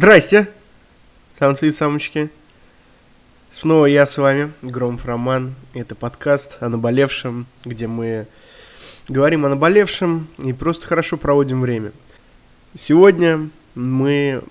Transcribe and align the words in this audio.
Здрасте, 0.00 0.48
самцы 1.40 1.66
и 1.66 1.70
самочки. 1.72 2.30
Снова 3.50 3.86
я 3.86 4.06
с 4.06 4.16
вами, 4.16 4.52
Громов 4.62 5.04
Роман. 5.04 5.56
Это 5.74 5.96
подкаст 5.96 6.58
о 6.60 6.68
наболевшем, 6.68 7.46
где 7.64 7.88
мы 7.88 8.28
говорим 9.08 9.44
о 9.44 9.48
наболевшем 9.48 10.28
и 10.38 10.52
просто 10.52 10.86
хорошо 10.86 11.16
проводим 11.16 11.62
время. 11.62 11.90
Сегодня 12.76 13.50
мы 13.74 14.44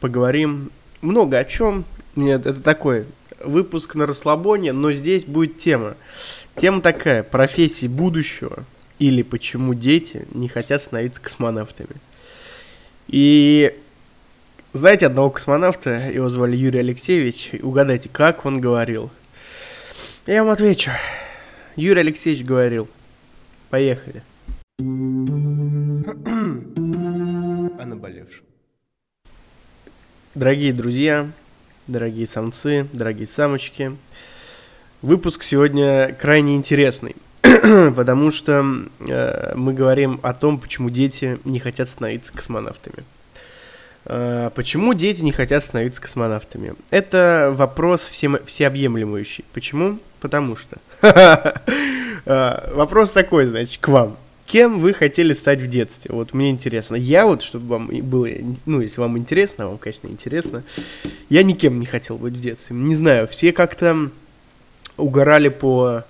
поговорим 0.00 0.70
много 1.02 1.36
о 1.36 1.44
чем. 1.44 1.84
Нет, 2.16 2.46
это 2.46 2.62
такой 2.62 3.04
выпуск 3.44 3.96
на 3.96 4.06
расслабоне, 4.06 4.72
но 4.72 4.92
здесь 4.92 5.26
будет 5.26 5.58
тема. 5.58 5.94
Тема 6.56 6.80
такая, 6.80 7.22
профессии 7.22 7.86
будущего 7.86 8.64
или 8.98 9.22
почему 9.22 9.74
дети 9.74 10.26
не 10.32 10.48
хотят 10.48 10.82
становиться 10.82 11.20
космонавтами. 11.20 11.96
И 13.08 13.74
знаете 14.72 15.06
одного 15.06 15.30
космонавта, 15.30 16.10
его 16.10 16.28
звали 16.28 16.56
Юрий 16.56 16.80
Алексеевич, 16.80 17.50
угадайте, 17.62 18.08
как 18.08 18.46
он 18.46 18.60
говорил? 18.60 19.10
Я 20.26 20.44
вам 20.44 20.52
отвечу. 20.52 20.92
Юрий 21.76 22.00
Алексеевич 22.00 22.44
говорил, 22.44 22.88
поехали. 23.68 24.22
О 24.78 24.84
наболевшем. 27.84 28.44
Дорогие 30.34 30.72
друзья, 30.72 31.28
дорогие 31.88 32.26
самцы, 32.26 32.86
дорогие 32.92 33.26
самочки, 33.26 33.96
выпуск 35.02 35.42
сегодня 35.42 36.14
крайне 36.14 36.54
интересный, 36.54 37.16
потому 37.42 38.30
что 38.30 38.64
э, 39.00 39.54
мы 39.56 39.74
говорим 39.74 40.20
о 40.22 40.32
том, 40.32 40.60
почему 40.60 40.90
дети 40.90 41.40
не 41.44 41.58
хотят 41.58 41.88
становиться 41.88 42.32
космонавтами. 42.32 43.02
А, 44.06 44.50
почему 44.50 44.94
дети 44.94 45.22
не 45.22 45.32
хотят 45.32 45.64
становиться 45.64 46.00
космонавтами? 46.00 46.74
Это 46.90 47.52
вопрос 47.54 48.02
всем, 48.02 48.38
всеобъемлющий. 48.44 49.44
Почему? 49.52 49.98
Потому 50.20 50.56
что. 50.56 50.78
А, 51.02 52.72
вопрос 52.74 53.10
такой, 53.10 53.46
значит, 53.46 53.80
к 53.80 53.88
вам. 53.88 54.16
Кем 54.46 54.80
вы 54.80 54.94
хотели 54.94 55.32
стать 55.32 55.60
в 55.60 55.68
детстве? 55.68 56.10
Вот 56.12 56.34
мне 56.34 56.50
интересно. 56.50 56.96
Я 56.96 57.24
вот, 57.24 57.40
чтобы 57.42 57.68
вам 57.68 57.86
было, 57.86 58.28
ну, 58.66 58.80
если 58.80 59.00
вам 59.00 59.16
интересно, 59.16 59.68
вам, 59.68 59.78
конечно, 59.78 60.08
интересно, 60.08 60.64
я 61.28 61.44
никем 61.44 61.78
не 61.78 61.86
хотел 61.86 62.16
быть 62.18 62.34
в 62.34 62.40
детстве. 62.40 62.74
Не 62.74 62.96
знаю, 62.96 63.28
все 63.28 63.52
как-то 63.52 64.10
угорали 64.96 65.50
по, 65.50 66.02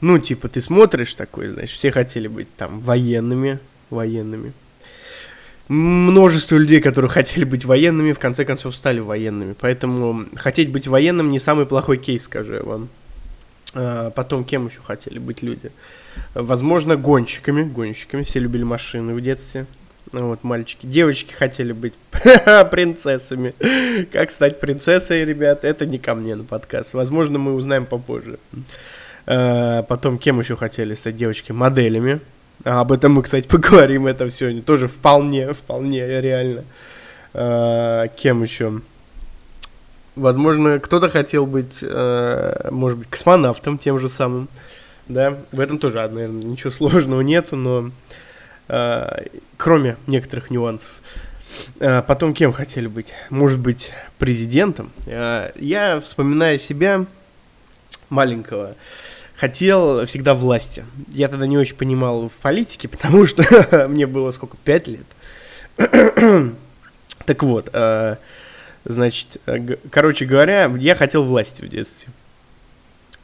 ну, 0.00 0.20
типа, 0.20 0.48
ты 0.48 0.60
смотришь 0.60 1.14
такой, 1.14 1.48
значит, 1.48 1.76
все 1.76 1.90
хотели 1.90 2.28
быть 2.28 2.54
там 2.54 2.80
военными, 2.80 3.58
военными 3.90 4.52
множество 5.72 6.56
людей, 6.56 6.80
которые 6.80 7.10
хотели 7.10 7.44
быть 7.44 7.64
военными, 7.64 8.12
в 8.12 8.18
конце 8.18 8.44
концов 8.44 8.74
стали 8.74 9.00
военными. 9.00 9.54
Поэтому 9.58 10.26
хотеть 10.36 10.70
быть 10.70 10.86
военным 10.86 11.30
не 11.30 11.38
самый 11.38 11.66
плохой 11.66 11.96
кейс, 11.96 12.24
скажу 12.24 12.54
я 12.54 12.62
вам. 12.62 12.88
А, 13.74 14.10
потом 14.10 14.44
кем 14.44 14.66
еще 14.66 14.80
хотели 14.82 15.18
быть 15.18 15.42
люди? 15.42 15.70
Возможно, 16.34 16.96
гонщиками. 16.96 17.62
Гонщиками. 17.62 18.22
Все 18.22 18.38
любили 18.38 18.64
машины 18.64 19.14
в 19.14 19.20
детстве. 19.20 19.66
Вот, 20.12 20.44
мальчики. 20.44 20.84
Девочки 20.84 21.32
хотели 21.32 21.72
быть 21.72 21.94
принцессами. 22.12 23.54
Как 24.12 24.30
стать 24.30 24.60
принцессой, 24.60 25.24
ребят, 25.24 25.64
это 25.64 25.86
не 25.86 25.98
ко 25.98 26.14
мне 26.14 26.34
на 26.34 26.44
подкаст. 26.44 26.92
Возможно, 26.92 27.38
мы 27.38 27.54
узнаем 27.54 27.86
попозже. 27.86 28.38
А, 29.26 29.82
потом, 29.82 30.18
кем 30.18 30.38
еще 30.40 30.56
хотели 30.56 30.94
стать 30.94 31.16
девочки? 31.16 31.52
Моделями. 31.52 32.20
А 32.64 32.80
об 32.80 32.92
этом 32.92 33.12
мы, 33.12 33.22
кстати, 33.22 33.46
поговорим 33.48 34.06
это 34.06 34.28
сегодня. 34.30 34.62
Тоже 34.62 34.88
вполне, 34.88 35.52
вполне 35.52 36.20
реально. 36.20 36.64
А, 37.34 38.08
кем 38.08 38.42
еще? 38.42 38.80
Возможно, 40.14 40.78
кто-то 40.78 41.08
хотел 41.08 41.46
быть, 41.46 41.78
а, 41.82 42.68
может 42.70 42.98
быть, 42.98 43.08
космонавтом 43.08 43.78
тем 43.78 43.98
же 43.98 44.08
самым. 44.08 44.48
Да, 45.08 45.36
в 45.50 45.60
этом 45.60 45.78
тоже, 45.78 45.96
наверное, 45.96 46.42
ничего 46.42 46.70
сложного 46.70 47.20
нету, 47.20 47.56
но 47.56 47.90
а, 48.68 49.24
кроме 49.56 49.96
некоторых 50.06 50.50
нюансов. 50.50 50.90
А, 51.80 52.02
потом 52.02 52.34
кем 52.34 52.52
хотели 52.52 52.86
быть? 52.86 53.12
Может 53.30 53.58
быть, 53.58 53.90
президентом? 54.18 54.90
А, 55.06 55.52
я 55.56 56.00
вспоминаю 56.00 56.58
себя 56.58 57.06
маленького 58.08 58.74
хотел 59.36 60.06
всегда 60.06 60.34
власти. 60.34 60.84
Я 61.08 61.28
тогда 61.28 61.46
не 61.46 61.58
очень 61.58 61.76
понимал 61.76 62.28
в 62.28 62.34
политике, 62.34 62.88
потому 62.88 63.26
что 63.26 63.88
мне 63.88 64.06
было 64.06 64.30
сколько, 64.30 64.56
пять 64.62 64.88
лет. 64.88 65.06
так 67.26 67.42
вот, 67.42 67.70
э, 67.72 68.16
значит, 68.84 69.38
э, 69.46 69.76
короче 69.90 70.26
говоря, 70.26 70.70
я 70.78 70.94
хотел 70.94 71.24
власти 71.24 71.62
в 71.62 71.68
детстве. 71.68 72.12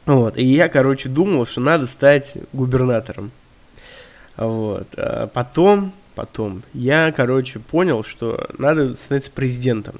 Вот, 0.05 0.37
и 0.37 0.43
я, 0.43 0.69
короче, 0.69 1.07
думал, 1.07 1.45
что 1.45 1.61
надо 1.61 1.85
стать 1.85 2.35
губернатором. 2.51 3.31
Вот, 4.37 4.87
а 4.97 5.27
потом, 5.27 5.93
потом, 6.15 6.63
я, 6.73 7.11
короче, 7.11 7.59
понял, 7.59 8.03
что 8.03 8.49
надо 8.57 8.95
стать 8.95 9.31
президентом 9.31 9.99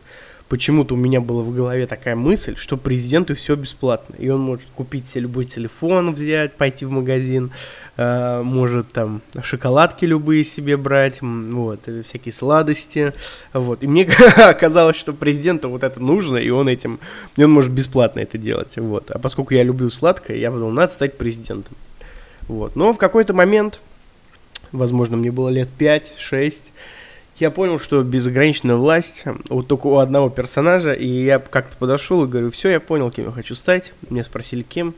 почему-то 0.50 0.96
у 0.96 0.98
меня 0.98 1.22
была 1.22 1.44
в 1.44 1.56
голове 1.56 1.86
такая 1.86 2.16
мысль, 2.16 2.56
что 2.58 2.76
президенту 2.76 3.36
все 3.36 3.56
бесплатно. 3.56 4.16
И 4.18 4.30
он 4.30 4.42
может 4.42 4.66
купить 4.76 5.08
себе 5.08 5.22
любой 5.22 5.46
телефон 5.46 6.12
взять, 6.12 6.54
пойти 6.56 6.86
в 6.86 6.90
магазин, 6.92 7.52
э, 7.98 8.42
может 8.44 8.92
там 8.92 9.22
шоколадки 9.44 10.06
любые 10.06 10.44
себе 10.44 10.76
брать, 10.76 11.22
вот, 11.22 11.82
всякие 12.06 12.34
сладости. 12.34 13.14
Вот. 13.54 13.84
И 13.84 13.88
мне 13.88 14.04
оказалось, 14.38 14.98
что 14.98 15.14
президенту 15.14 15.70
вот 15.70 15.84
это 15.84 16.00
нужно, 16.00 16.38
и 16.38 16.50
он 16.50 16.68
этим, 16.68 17.00
и 17.38 17.44
он 17.44 17.52
может 17.52 17.72
бесплатно 17.72 18.20
это 18.20 18.40
делать. 18.40 18.76
Вот. 18.76 19.12
А 19.12 19.20
поскольку 19.20 19.54
я 19.54 19.62
люблю 19.62 19.90
сладкое, 19.90 20.38
я 20.38 20.52
подумал, 20.52 20.72
надо 20.72 20.92
стать 20.92 21.18
президентом. 21.18 21.78
Вот. 22.48 22.76
Но 22.76 22.92
в 22.92 22.98
какой-то 22.98 23.36
момент, 23.36 23.80
возможно, 24.72 25.16
мне 25.16 25.31
было 25.31 25.50
лет 25.50 25.70
5-6, 25.78 26.64
я 27.39 27.51
понял, 27.51 27.79
что 27.79 28.03
безограничная 28.03 28.75
власть 28.75 29.23
вот 29.50 29.67
только 29.67 29.88
у 29.88 29.97
одного 29.97 30.29
персонажа, 30.29 30.94
и 30.94 31.07
я 31.07 31.39
как-то 31.39 31.75
подошел 31.77 32.23
и 32.23 32.27
говорю, 32.27 32.51
все, 32.51 32.69
я 32.69 32.79
понял, 32.79 33.11
кем 33.11 33.25
я 33.25 33.31
хочу 33.31 33.55
стать. 33.55 33.94
Меня 34.09 34.23
спросили, 34.23 34.61
кем. 34.61 34.94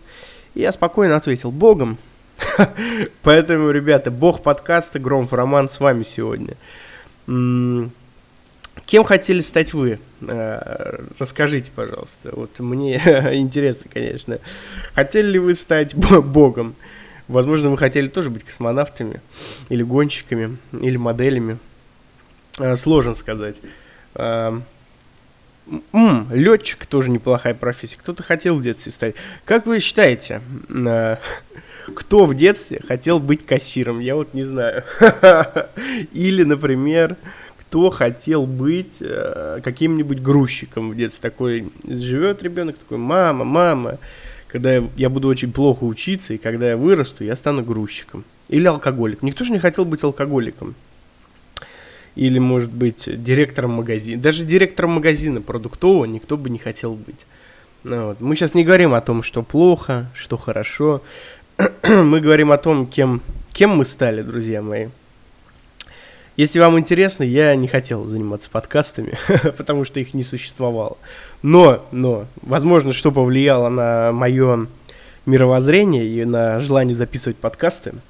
И 0.53 0.61
я 0.61 0.71
спокойно 0.71 1.15
ответил, 1.15 1.51
Богом. 1.51 1.97
Поэтому, 3.21 3.71
ребята, 3.71 4.11
Бог 4.11 4.41
подкаста, 4.41 4.99
Громов 4.99 5.33
Роман 5.33 5.69
с 5.69 5.79
вами 5.79 6.03
сегодня. 6.03 6.55
Кем 8.85 9.03
хотели 9.03 9.41
стать 9.41 9.73
вы? 9.73 9.99
Э, 10.21 11.03
расскажите, 11.19 11.71
пожалуйста. 11.73 12.31
Вот 12.33 12.59
мне 12.59 12.95
интересно, 13.33 13.89
конечно. 13.93 14.39
Хотели 14.93 15.27
ли 15.27 15.39
вы 15.39 15.55
стать 15.55 15.95
Богом? 15.95 16.75
Возможно, 17.27 17.69
вы 17.69 17.77
хотели 17.77 18.07
тоже 18.07 18.29
быть 18.29 18.43
космонавтами, 18.43 19.21
или 19.69 19.83
гонщиками, 19.83 20.57
или 20.73 20.97
моделями. 20.97 21.59
Э, 22.61 22.75
сложно 22.75 23.15
сказать. 23.15 23.55
М, 24.15 24.63
летчик 26.31 26.85
тоже 26.85 27.09
неплохая 27.09 27.53
профессия. 27.53 27.97
Кто-то 27.97 28.23
хотел 28.23 28.55
в 28.55 28.61
детстве 28.61 28.91
стать. 28.91 29.15
Как 29.45 29.65
вы 29.65 29.79
считаете, 29.79 30.41
э, 30.69 31.15
кто 31.95 32.25
в 32.25 32.35
детстве 32.35 32.81
хотел 32.87 33.19
быть 33.19 33.45
кассиром? 33.45 33.99
Я 33.99 34.15
вот 34.15 34.33
не 34.33 34.43
знаю. 34.43 34.83
Или, 36.13 36.43
например, 36.43 37.15
кто 37.59 37.89
хотел 37.89 38.45
быть 38.45 38.97
э, 38.99 39.61
каким-нибудь 39.63 40.21
грузчиком 40.21 40.91
в 40.91 40.95
детстве. 40.95 41.29
Такой 41.29 41.71
живет 41.87 42.43
ребенок, 42.43 42.77
такой, 42.77 42.97
мама, 42.97 43.45
мама, 43.45 43.97
когда 44.47 44.83
я 44.97 45.09
буду 45.09 45.29
очень 45.29 45.53
плохо 45.53 45.85
учиться, 45.85 46.33
и 46.33 46.37
когда 46.37 46.69
я 46.69 46.77
вырасту, 46.77 47.23
я 47.23 47.35
стану 47.35 47.63
грузчиком. 47.63 48.25
Или 48.49 48.65
алкоголик. 48.65 49.23
Никто 49.23 49.45
же 49.45 49.53
не 49.53 49.59
хотел 49.59 49.85
быть 49.85 50.03
алкоголиком 50.03 50.75
или, 52.15 52.39
может 52.39 52.71
быть, 52.71 53.07
директором 53.23 53.71
магазина. 53.71 54.21
Даже 54.21 54.45
директором 54.45 54.91
магазина 54.91 55.41
продуктового 55.41 56.05
никто 56.05 56.37
бы 56.37 56.49
не 56.49 56.59
хотел 56.59 56.93
быть. 56.93 57.25
Ну, 57.83 58.07
вот. 58.07 58.21
Мы 58.21 58.35
сейчас 58.35 58.53
не 58.53 58.63
говорим 58.63 58.93
о 58.93 59.01
том, 59.01 59.23
что 59.23 59.43
плохо, 59.43 60.09
что 60.13 60.37
хорошо. 60.37 61.01
мы 61.83 62.19
говорим 62.19 62.51
о 62.51 62.57
том, 62.57 62.85
кем, 62.85 63.21
кем 63.53 63.71
мы 63.71 63.85
стали, 63.85 64.21
друзья 64.21 64.61
мои. 64.61 64.87
Если 66.37 66.59
вам 66.59 66.79
интересно, 66.79 67.23
я 67.23 67.55
не 67.55 67.67
хотел 67.67 68.05
заниматься 68.05 68.49
подкастами, 68.49 69.17
потому 69.57 69.85
что 69.85 69.99
их 69.99 70.13
не 70.13 70.23
существовало. 70.23 70.97
Но, 71.43 71.85
но, 71.91 72.25
возможно, 72.41 72.93
что 72.93 73.11
повлияло 73.11 73.69
на 73.69 74.11
мое 74.11 74.67
мировоззрение 75.25 76.07
и 76.07 76.25
на 76.25 76.59
желание 76.59 76.95
записывать 76.95 77.37
подкасты– 77.37 77.93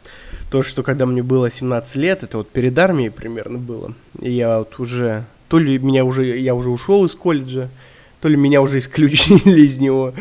то, 0.51 0.63
что 0.63 0.83
когда 0.83 1.05
мне 1.05 1.23
было 1.23 1.49
17 1.49 1.95
лет, 1.95 2.23
это 2.23 2.39
вот 2.39 2.49
перед 2.49 2.77
армией 2.77 3.09
примерно 3.09 3.57
было, 3.57 3.93
и 4.19 4.31
я 4.31 4.59
вот 4.59 4.77
уже, 4.79 5.23
то 5.47 5.57
ли 5.57 5.79
меня 5.79 6.03
уже, 6.03 6.37
я 6.37 6.53
уже 6.53 6.69
ушел 6.69 7.05
из 7.05 7.15
колледжа, 7.15 7.69
то 8.19 8.27
ли 8.27 8.35
меня 8.35 8.61
уже 8.61 8.79
исключили 8.79 9.61
из 9.65 9.77
него, 9.77 10.13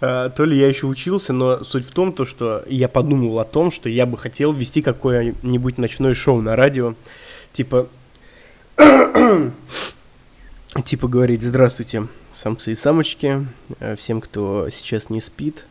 а, 0.00 0.30
то 0.30 0.44
ли 0.44 0.58
я 0.58 0.66
еще 0.66 0.88
учился, 0.88 1.32
но 1.32 1.62
суть 1.62 1.86
в 1.86 1.92
том, 1.92 2.12
то, 2.12 2.24
что 2.24 2.64
я 2.66 2.88
подумал 2.88 3.38
о 3.38 3.44
том, 3.44 3.70
что 3.70 3.88
я 3.88 4.06
бы 4.06 4.18
хотел 4.18 4.52
вести 4.52 4.82
какое-нибудь 4.82 5.78
ночное 5.78 6.14
шоу 6.14 6.40
на 6.40 6.56
радио, 6.56 6.96
типа 7.52 7.86
типа 10.84 11.06
говорить 11.06 11.44
«Здравствуйте, 11.44 12.08
самцы 12.34 12.72
и 12.72 12.74
самочки, 12.74 13.46
э, 13.78 13.94
всем, 13.94 14.20
кто 14.20 14.68
сейчас 14.68 15.10
не 15.10 15.20
спит». 15.20 15.64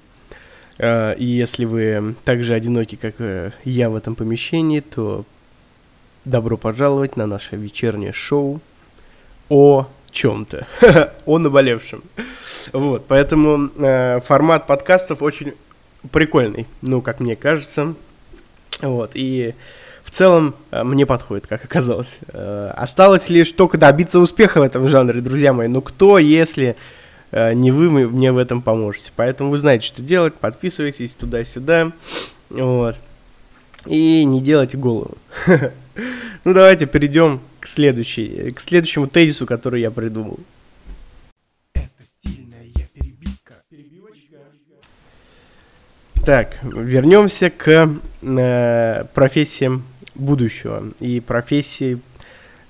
Э, 0.78 1.16
и 1.16 1.26
если 1.26 1.66
вы 1.66 2.16
так 2.24 2.44
же 2.44 2.54
одиноки, 2.54 2.96
как 2.96 3.16
э, 3.20 3.52
я 3.64 3.90
в 3.90 3.96
этом 3.96 4.16
помещении, 4.16 4.80
то 4.80 5.26
добро 6.26 6.58
пожаловать 6.58 7.16
на 7.18 7.28
наше 7.28 7.56
вечернее 7.56 8.14
шоу 8.14 8.60
о 9.50 9.88
чем-то, 10.12 10.68
о 11.26 11.38
наболевшем. 11.38 12.04
Вот, 12.74 13.06
поэтому 13.08 13.70
э, 13.78 14.20
формат 14.22 14.68
подкастов 14.68 15.22
очень 15.22 15.54
прикольный, 16.12 16.68
ну, 16.82 17.02
как 17.02 17.20
мне 17.20 17.36
кажется. 17.36 17.94
Вот, 18.82 19.12
и 19.14 19.54
в 20.04 20.12
целом 20.12 20.56
мне 20.72 21.06
подходит, 21.06 21.48
как 21.48 21.64
оказалось. 21.64 22.20
Осталось 22.32 23.30
лишь 23.30 23.52
только 23.52 23.78
добиться 23.78 24.20
успеха 24.20 24.60
в 24.60 24.64
этом 24.64 24.88
жанре, 24.88 25.22
друзья 25.22 25.52
мои. 25.52 25.68
Ну, 25.68 25.82
кто, 25.82 26.20
если 26.20 26.76
не 27.32 27.72
вы 27.72 27.90
мне 27.90 28.32
в 28.32 28.38
этом 28.38 28.62
поможете? 28.62 29.12
Поэтому 29.16 29.50
вы 29.50 29.58
знаете, 29.58 29.86
что 29.86 30.02
делать. 30.02 30.36
Подписывайтесь 30.36 31.14
туда-сюда. 31.14 31.92
Вот. 32.50 32.98
И 33.86 34.24
не 34.24 34.42
делайте 34.42 34.78
голову. 34.78 35.18
Ну, 36.44 36.54
давайте 36.54 36.86
перейдем 36.86 37.42
к, 37.60 37.66
следующей, 37.66 38.52
к 38.52 38.60
следующему 38.60 39.08
тезису, 39.08 39.48
который 39.48 39.82
я 39.82 39.90
придумал. 39.90 40.40
Так, 46.24 46.58
вернемся 46.64 47.52
к 47.52 48.00
э, 48.22 49.06
профессиям 49.14 49.84
будущего 50.16 50.92
и 51.00 51.20
профессии, 51.20 52.00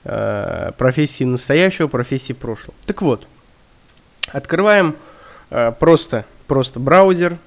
э, 0.03 0.71
профессии 0.77 1.23
настоящего, 1.23 1.87
профессии 1.87 2.33
прошлого. 2.33 2.75
Так 2.85 3.01
вот, 3.01 3.27
открываем 4.31 4.95
э, 5.49 5.71
просто, 5.79 6.25
просто 6.47 6.79
браузер, 6.79 7.37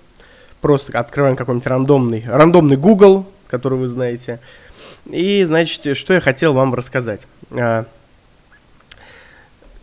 просто 0.60 0.98
открываем 0.98 1.36
какой-нибудь 1.36 1.66
рандомный, 1.66 2.24
рандомный 2.26 2.76
Google, 2.76 3.26
который 3.48 3.78
вы 3.78 3.88
знаете, 3.88 4.40
и, 5.06 5.44
значит, 5.44 5.96
что 5.96 6.14
я 6.14 6.20
хотел 6.20 6.52
вам 6.52 6.74
рассказать. 6.74 7.26
Э, 7.50 7.84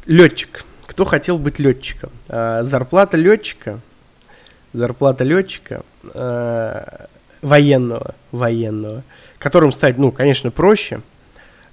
летчик. 0.06 0.63
Кто 0.86 1.03
хотел 1.06 1.38
быть 1.38 1.59
летчиком? 1.59 2.12
Э, 2.27 2.62
зарплата 2.63 3.18
летчика 3.18 3.80
зарплата 4.75 5.24
летчика 5.24 5.83
э, 6.13 7.06
военного, 7.41 8.15
военного, 8.31 9.03
которым 9.39 9.71
стать, 9.71 9.98
ну, 9.98 10.12
конечно, 10.12 10.51
проще, 10.51 11.01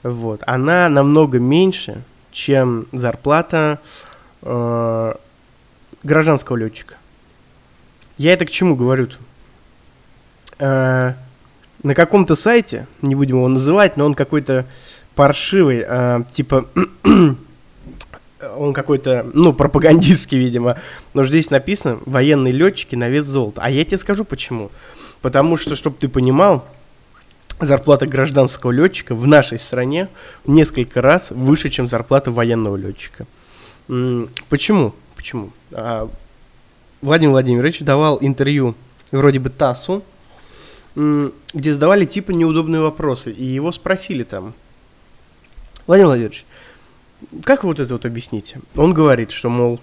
вот, 0.03 0.43
она 0.47 0.89
намного 0.89 1.39
меньше, 1.39 2.03
чем 2.31 2.87
зарплата 2.93 3.79
э, 3.81 4.12
гражданского 6.03 6.57
летчика. 6.57 6.97
Я 8.19 8.33
это 8.33 8.45
к 8.45 8.51
чему 8.51 8.77
говорю-то? 8.77 9.17
Э, 10.59 11.15
на 11.83 11.95
каком-то 11.95 12.35
сайте, 12.37 12.87
не 13.01 13.15
будем 13.15 13.37
его 13.37 13.49
называть, 13.49 13.97
но 13.97 14.05
он 14.05 14.15
какой-то 14.15 14.67
паршивый, 15.15 15.85
э, 15.87 16.21
типа 16.33 16.67
он 18.57 18.73
какой-то, 18.73 19.27
ну, 19.33 19.53
пропагандистский, 19.53 20.39
видимо. 20.39 20.79
Но 21.15 21.25
здесь 21.25 21.51
написано 21.51 21.99
«военные 22.07 22.53
летчики 22.53 22.95
на 22.95 23.09
вес 23.09 23.25
золота». 23.25 23.63
А 23.65 23.71
я 23.71 23.85
тебе 23.85 23.99
скажу 23.99 24.25
почему. 24.25 24.71
Потому 25.21 25.57
что, 25.57 25.75
чтобы 25.75 25.97
ты 25.97 26.09
понимал, 26.09 26.65
зарплата 27.61 28.07
гражданского 28.07 28.73
летчика 28.73 29.15
в 29.15 29.27
нашей 29.27 29.59
стране 29.59 30.09
в 30.45 30.51
несколько 30.51 31.01
раз 31.01 31.31
выше, 31.31 31.71
чем 31.71 31.89
зарплата 31.89 32.31
военного 32.31 32.77
летчика. 32.77 33.27
Почему? 34.49 34.95
Почему? 35.17 35.51
А, 35.73 36.09
Владимир 37.01 37.33
Владимирович 37.33 37.81
давал 37.81 38.19
интервью 38.21 38.75
вроде 39.11 39.39
бы 39.39 39.51
ТАССу, 39.51 40.03
где 40.95 41.73
задавали 41.73 42.05
типа 42.05 42.31
неудобные 42.33 42.81
вопросы, 42.81 43.33
и 43.33 43.45
его 43.45 43.73
спросили 43.73 44.23
там, 44.23 44.55
Владимир 45.87 46.09
Владимирович, 46.09 46.45
как 47.45 47.65
вот 47.65 47.81
это 47.81 47.95
вот 47.95 48.07
объяснить? 48.07 48.55
Он 48.77 48.93
говорит, 48.93 49.31
что, 49.31 49.49
мол, 49.49 49.81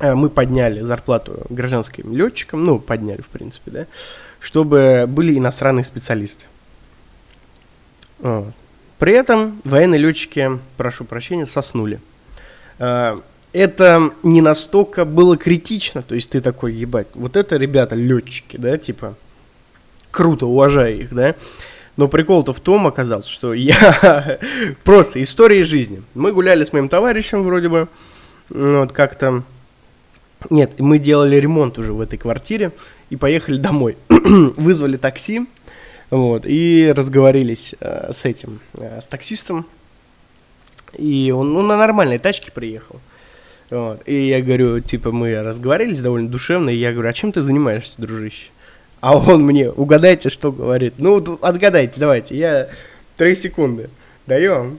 э, 0.00 0.14
мы 0.14 0.30
подняли 0.30 0.82
зарплату 0.82 1.46
гражданским 1.48 2.14
летчикам, 2.14 2.64
ну, 2.64 2.78
подняли, 2.78 3.20
в 3.20 3.28
принципе, 3.28 3.70
да, 3.70 3.86
чтобы 4.40 5.06
были 5.08 5.36
иностранные 5.36 5.84
специалисты. 5.84 6.46
Вот. 8.18 8.52
При 8.98 9.12
этом 9.12 9.60
военные 9.64 9.98
летчики, 9.98 10.58
прошу 10.76 11.04
прощения, 11.04 11.46
соснули. 11.46 12.00
Э, 12.78 13.20
это 13.52 14.12
не 14.22 14.40
настолько 14.40 15.04
было 15.04 15.36
критично, 15.36 16.02
то 16.02 16.14
есть 16.14 16.30
ты 16.30 16.40
такой, 16.40 16.74
ебать, 16.74 17.08
вот 17.14 17.36
это 17.36 17.56
ребята 17.56 17.94
летчики, 17.94 18.56
да, 18.56 18.76
типа, 18.76 19.14
круто, 20.10 20.46
уважаю 20.46 21.00
их, 21.00 21.14
да, 21.14 21.34
но 21.96 22.06
прикол-то 22.06 22.52
в 22.52 22.60
том 22.60 22.86
оказался, 22.86 23.28
что 23.28 23.54
я... 23.54 24.38
Просто 24.84 25.20
история 25.20 25.64
жизни. 25.64 26.02
Мы 26.14 26.32
гуляли 26.32 26.62
с 26.62 26.72
моим 26.72 26.88
товарищем 26.88 27.42
вроде 27.42 27.68
бы. 27.68 27.88
Вот 28.50 28.92
как-то... 28.92 29.42
Нет, 30.48 30.78
мы 30.78 31.00
делали 31.00 31.34
ремонт 31.34 31.76
уже 31.76 31.92
в 31.92 32.00
этой 32.00 32.16
квартире 32.16 32.70
и 33.10 33.16
поехали 33.16 33.56
домой. 33.56 33.96
Вызвали 34.08 34.96
такси, 34.96 35.48
вот, 36.10 36.44
и 36.46 36.92
разговорились 36.96 37.74
э, 37.80 38.12
с 38.12 38.24
этим, 38.24 38.60
э, 38.74 39.00
с 39.00 39.08
таксистом. 39.08 39.66
И 40.96 41.32
он 41.36 41.52
ну, 41.52 41.62
на 41.62 41.76
нормальной 41.76 42.18
тачке 42.18 42.50
приехал. 42.50 43.00
Вот. 43.70 44.02
И 44.06 44.28
я 44.28 44.40
говорю, 44.40 44.80
типа, 44.80 45.12
мы 45.12 45.40
разговорились 45.42 46.00
довольно 46.00 46.28
душевно, 46.28 46.70
и 46.70 46.76
я 46.76 46.92
говорю, 46.92 47.10
а 47.10 47.12
чем 47.12 47.32
ты 47.32 47.42
занимаешься, 47.42 48.00
дружище? 48.00 48.46
А 49.00 49.16
он 49.16 49.42
мне, 49.42 49.70
угадайте, 49.70 50.30
что 50.30 50.50
говорит. 50.50 50.94
Ну, 50.98 51.16
отгадайте, 51.42 52.00
давайте, 52.00 52.36
я 52.36 52.68
три 53.16 53.36
секунды. 53.36 53.90
Даем. 54.26 54.78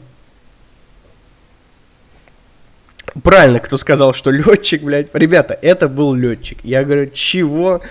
Правильно, 3.23 3.59
кто 3.59 3.77
сказал, 3.77 4.13
что 4.13 4.31
летчик, 4.31 4.83
блядь. 4.83 5.07
Ребята, 5.13 5.57
это 5.61 5.87
был 5.87 6.13
летчик. 6.13 6.59
Я 6.63 6.83
говорю, 6.83 7.09
чего? 7.13 7.81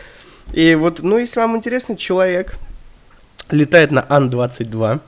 И 0.53 0.75
вот, 0.75 1.01
ну, 1.01 1.19
если 1.19 1.41
вам 1.41 1.57
интересно, 1.57 1.97
человек 1.97 2.57
летает 3.51 3.91
на 3.91 4.05
Ан-22, 4.09 5.01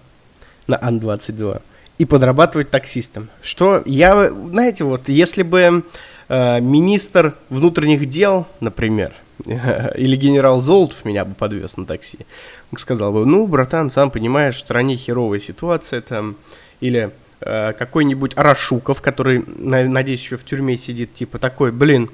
на 0.66 0.78
Ан-22, 0.80 1.62
и 2.00 2.06
подрабатывает 2.06 2.70
таксистом. 2.70 3.28
Что 3.42 3.82
я, 3.84 4.30
знаете, 4.30 4.84
вот, 4.84 5.10
если 5.10 5.42
бы 5.42 5.84
э, 6.30 6.60
министр 6.60 7.34
внутренних 7.50 8.08
дел, 8.08 8.46
например, 8.60 9.12
или 9.44 10.16
генерал 10.16 10.60
Золотов 10.60 11.04
меня 11.04 11.26
бы 11.26 11.34
подвез 11.34 11.76
на 11.76 11.84
такси. 11.84 12.20
Сказал 12.74 13.12
бы, 13.12 13.26
ну, 13.26 13.46
братан, 13.46 13.90
сам 13.90 14.10
понимаешь, 14.10 14.56
в 14.56 14.60
стране 14.60 14.96
херовая 14.96 15.40
ситуация 15.40 16.00
там, 16.00 16.36
или 16.80 17.10
э, 17.42 17.74
какой-нибудь 17.74 18.32
Арашуков, 18.34 19.02
который, 19.02 19.44
надеюсь, 19.46 20.22
еще 20.22 20.38
в 20.38 20.44
тюрьме 20.46 20.78
сидит, 20.78 21.12
типа 21.12 21.38
такой, 21.38 21.70
блин, 21.70 22.08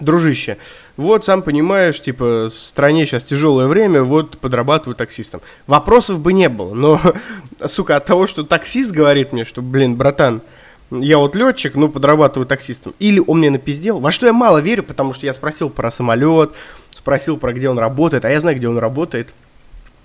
дружище, 0.00 0.58
вот 0.96 1.24
сам 1.24 1.42
понимаешь, 1.42 2.00
типа, 2.00 2.46
в 2.46 2.50
стране 2.50 3.06
сейчас 3.06 3.24
тяжелое 3.24 3.66
время, 3.66 4.02
вот 4.02 4.38
подрабатываю 4.38 4.94
таксистом. 4.94 5.40
Вопросов 5.66 6.20
бы 6.20 6.32
не 6.32 6.48
было, 6.48 6.74
но, 6.74 7.00
сука, 7.66 7.96
от 7.96 8.04
того, 8.04 8.26
что 8.26 8.44
таксист 8.44 8.90
говорит 8.90 9.32
мне, 9.32 9.44
что, 9.44 9.62
блин, 9.62 9.96
братан, 9.96 10.42
я 10.90 11.18
вот 11.18 11.34
летчик, 11.34 11.74
ну, 11.74 11.88
подрабатываю 11.88 12.46
таксистом. 12.46 12.94
Или 12.98 13.22
он 13.26 13.38
мне 13.38 13.50
напиздел, 13.50 14.00
во 14.00 14.12
что 14.12 14.26
я 14.26 14.32
мало 14.32 14.58
верю, 14.58 14.82
потому 14.82 15.14
что 15.14 15.26
я 15.26 15.32
спросил 15.32 15.70
про 15.70 15.90
самолет, 15.90 16.52
спросил 16.90 17.36
про 17.36 17.52
где 17.52 17.68
он 17.68 17.78
работает, 17.78 18.24
а 18.24 18.30
я 18.30 18.40
знаю, 18.40 18.56
где 18.56 18.68
он 18.68 18.78
работает. 18.78 19.28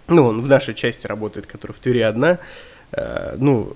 Ну, 0.07 0.25
он 0.25 0.41
в 0.41 0.47
нашей 0.47 0.73
части 0.73 1.05
работает, 1.05 1.45
которая 1.45 1.75
в 1.75 1.79
Твери 1.79 1.99
одна, 1.99 2.39
э, 2.91 3.35
ну, 3.37 3.73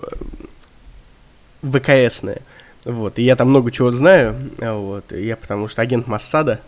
ВКСная. 1.62 2.42
Вот, 2.86 3.20
и 3.20 3.24
я 3.24 3.36
там 3.36 3.50
много 3.50 3.72
чего 3.72 3.92
знаю, 3.92 4.36
вот, 4.58 5.12
я 5.12 5.38
потому 5.38 5.68
что 5.68 5.82
агент 5.82 6.08
Массада, 6.08 6.60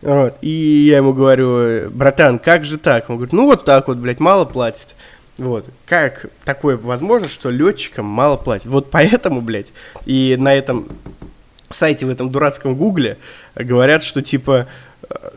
вот, 0.00 0.36
и 0.40 0.48
я 0.88 0.96
ему 0.96 1.12
говорю, 1.12 1.88
братан, 1.90 2.38
как 2.40 2.64
же 2.64 2.78
так? 2.78 3.08
Он 3.08 3.16
говорит, 3.16 3.32
ну 3.32 3.46
вот 3.46 3.64
так 3.64 3.86
вот, 3.86 3.98
блядь, 3.98 4.18
мало 4.18 4.44
платит. 4.44 4.88
Вот. 5.38 5.64
Как 5.86 6.26
такое 6.44 6.76
возможно, 6.76 7.26
что 7.26 7.48
летчикам 7.48 8.04
мало 8.04 8.36
платят? 8.36 8.66
Вот 8.66 8.90
поэтому, 8.90 9.40
блядь, 9.40 9.72
и 10.04 10.36
на 10.38 10.54
этом 10.54 10.88
сайте, 11.70 12.04
в 12.04 12.10
этом 12.10 12.30
дурацком 12.30 12.76
гугле 12.76 13.16
говорят, 13.54 14.02
что 14.02 14.20
типа 14.20 14.66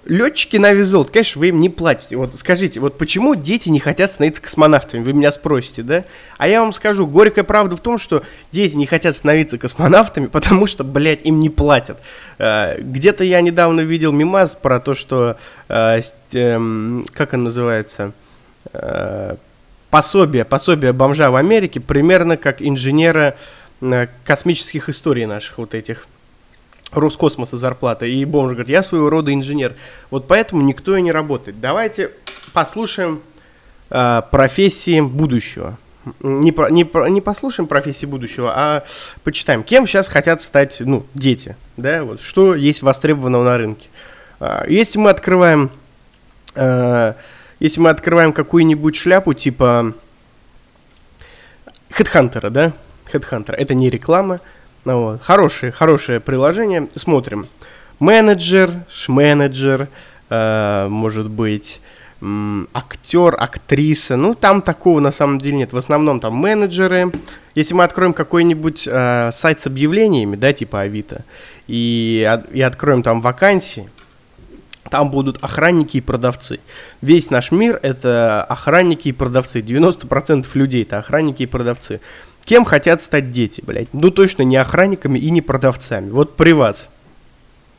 летчики 0.06 0.58
на 0.58 0.74
визолт, 0.74 1.10
конечно, 1.10 1.40
вы 1.40 1.50
им 1.50 1.60
не 1.60 1.70
платите. 1.70 2.16
Вот 2.16 2.36
скажите, 2.36 2.80
вот 2.80 2.98
почему 2.98 3.36
дети 3.36 3.70
не 3.70 3.80
хотят 3.80 4.12
становиться 4.12 4.42
космонавтами? 4.42 5.04
Вы 5.04 5.14
меня 5.14 5.32
спросите, 5.32 5.84
да? 5.84 6.06
А 6.38 6.48
я 6.48 6.62
вам 6.62 6.74
скажу, 6.74 7.08
горькая 7.08 7.44
правда 7.44 7.76
в 7.76 7.80
том, 7.80 7.98
что 7.98 8.24
дети 8.52 8.76
не 8.76 8.86
хотят 8.86 9.16
становиться 9.16 9.58
космонавтами, 9.58 10.26
потому 10.32 10.68
что, 10.68 10.84
блядь, 10.84 11.26
им 11.26 11.40
не 11.40 11.50
платят. 11.50 11.98
Э, 12.38 12.80
где-то 12.80 13.24
я 13.24 13.42
недавно 13.42 13.82
видел 13.82 14.12
мимаз 14.12 14.56
про 14.56 14.80
то, 14.80 14.94
что, 14.94 15.38
э, 15.70 16.02
эм, 16.34 17.06
как 17.14 17.34
он 17.34 17.44
называется, 17.44 18.14
пособие, 19.96 20.44
пособие 20.44 20.92
бомжа 20.92 21.32
в 21.32 21.38
Америке 21.38 21.80
примерно 21.80 22.36
как 22.36 22.62
инженера 22.62 23.36
э, 23.82 24.08
космических 24.26 24.90
историй 24.90 25.26
наших 25.26 25.58
вот 25.58 25.74
этих. 25.74 26.08
Роскосмоса 26.96 27.58
зарплата. 27.58 28.06
И 28.06 28.26
бомж 28.26 28.52
говорит, 28.52 28.70
я 28.70 28.84
своего 28.84 29.10
рода 29.10 29.34
инженер. 29.34 29.76
Вот 30.12 30.28
поэтому 30.28 30.62
никто 30.62 30.96
и 30.96 31.02
не 31.02 31.12
работает. 31.12 31.60
Давайте 31.60 32.12
послушаем 32.54 33.22
э, 33.90 34.22
профессии 34.32 35.02
будущего. 35.02 35.78
Не, 36.22 36.52
не, 36.72 37.10
не 37.10 37.22
послушаем 37.22 37.68
профессии 37.68 38.06
будущего, 38.06 38.54
а 38.56 38.84
почитаем, 39.24 39.64
кем 39.64 39.88
сейчас 39.88 40.08
хотят 40.08 40.40
стать 40.42 40.78
ну, 40.80 41.06
дети. 41.16 41.56
Да? 41.78 42.04
Вот, 42.04 42.22
что 42.22 42.54
есть 42.54 42.84
востребованного 42.84 43.44
на 43.44 43.58
рынке. 43.58 43.88
Э, 44.40 44.64
если 44.68 45.00
мы 45.00 45.10
открываем... 45.10 45.72
Э, 46.56 47.14
если 47.60 47.80
мы 47.80 47.90
открываем 47.90 48.34
какую-нибудь 48.34 48.98
шляпу 48.98 49.34
типа 49.34 49.94
Headhunter, 51.98 52.50
да? 52.50 52.74
Headhunter. 53.12 53.54
Это 53.54 53.74
не 53.74 53.90
реклама. 53.90 54.42
Ну, 54.86 55.02
вот. 55.02 55.22
Хорошее, 55.24 55.72
хорошее 55.72 56.20
приложение. 56.20 56.88
Смотрим. 56.96 57.48
Менеджер, 58.00 58.70
шменеджер, 58.92 59.88
э, 60.30 60.88
может 60.90 61.30
быть, 61.30 61.82
актер, 62.22 63.36
актриса. 63.38 64.16
Ну, 64.16 64.36
там 64.36 64.62
такого 64.62 65.00
на 65.00 65.12
самом 65.12 65.40
деле 65.40 65.58
нет. 65.58 65.74
В 65.74 65.78
основном 65.78 66.20
там 66.20 66.36
менеджеры. 66.36 67.12
Если 67.56 67.74
мы 67.74 67.84
откроем 67.84 68.14
какой-нибудь 68.14 68.88
э, 68.88 69.32
сайт 69.32 69.60
с 69.60 69.68
объявлениями, 69.68 70.36
да, 70.36 70.54
типа 70.54 70.82
Авито, 70.82 71.24
и, 71.68 72.40
и 72.52 72.62
откроем 72.62 73.02
там 73.02 73.22
вакансии, 73.22 73.90
там 74.90 75.10
будут 75.10 75.44
охранники 75.44 75.98
и 75.98 76.02
продавцы. 76.02 76.60
Весь 77.02 77.32
наш 77.32 77.52
мир 77.52 77.80
это 77.82 78.44
охранники 78.44 79.08
и 79.08 79.12
продавцы. 79.12 79.62
90% 79.62 80.46
людей 80.54 80.84
это 80.84 81.00
охранники 81.00 81.44
и 81.44 81.48
продавцы. 81.48 82.02
Кем 82.46 82.64
хотят 82.64 83.02
стать 83.02 83.32
дети, 83.32 83.62
блядь? 83.66 83.94
Ну 83.94 84.12
точно 84.12 84.44
не 84.44 84.56
охранниками 84.56 85.18
и 85.18 85.32
не 85.32 85.42
продавцами. 85.42 86.12
Вот 86.12 86.36
при 86.36 86.54
вас. 86.54 86.88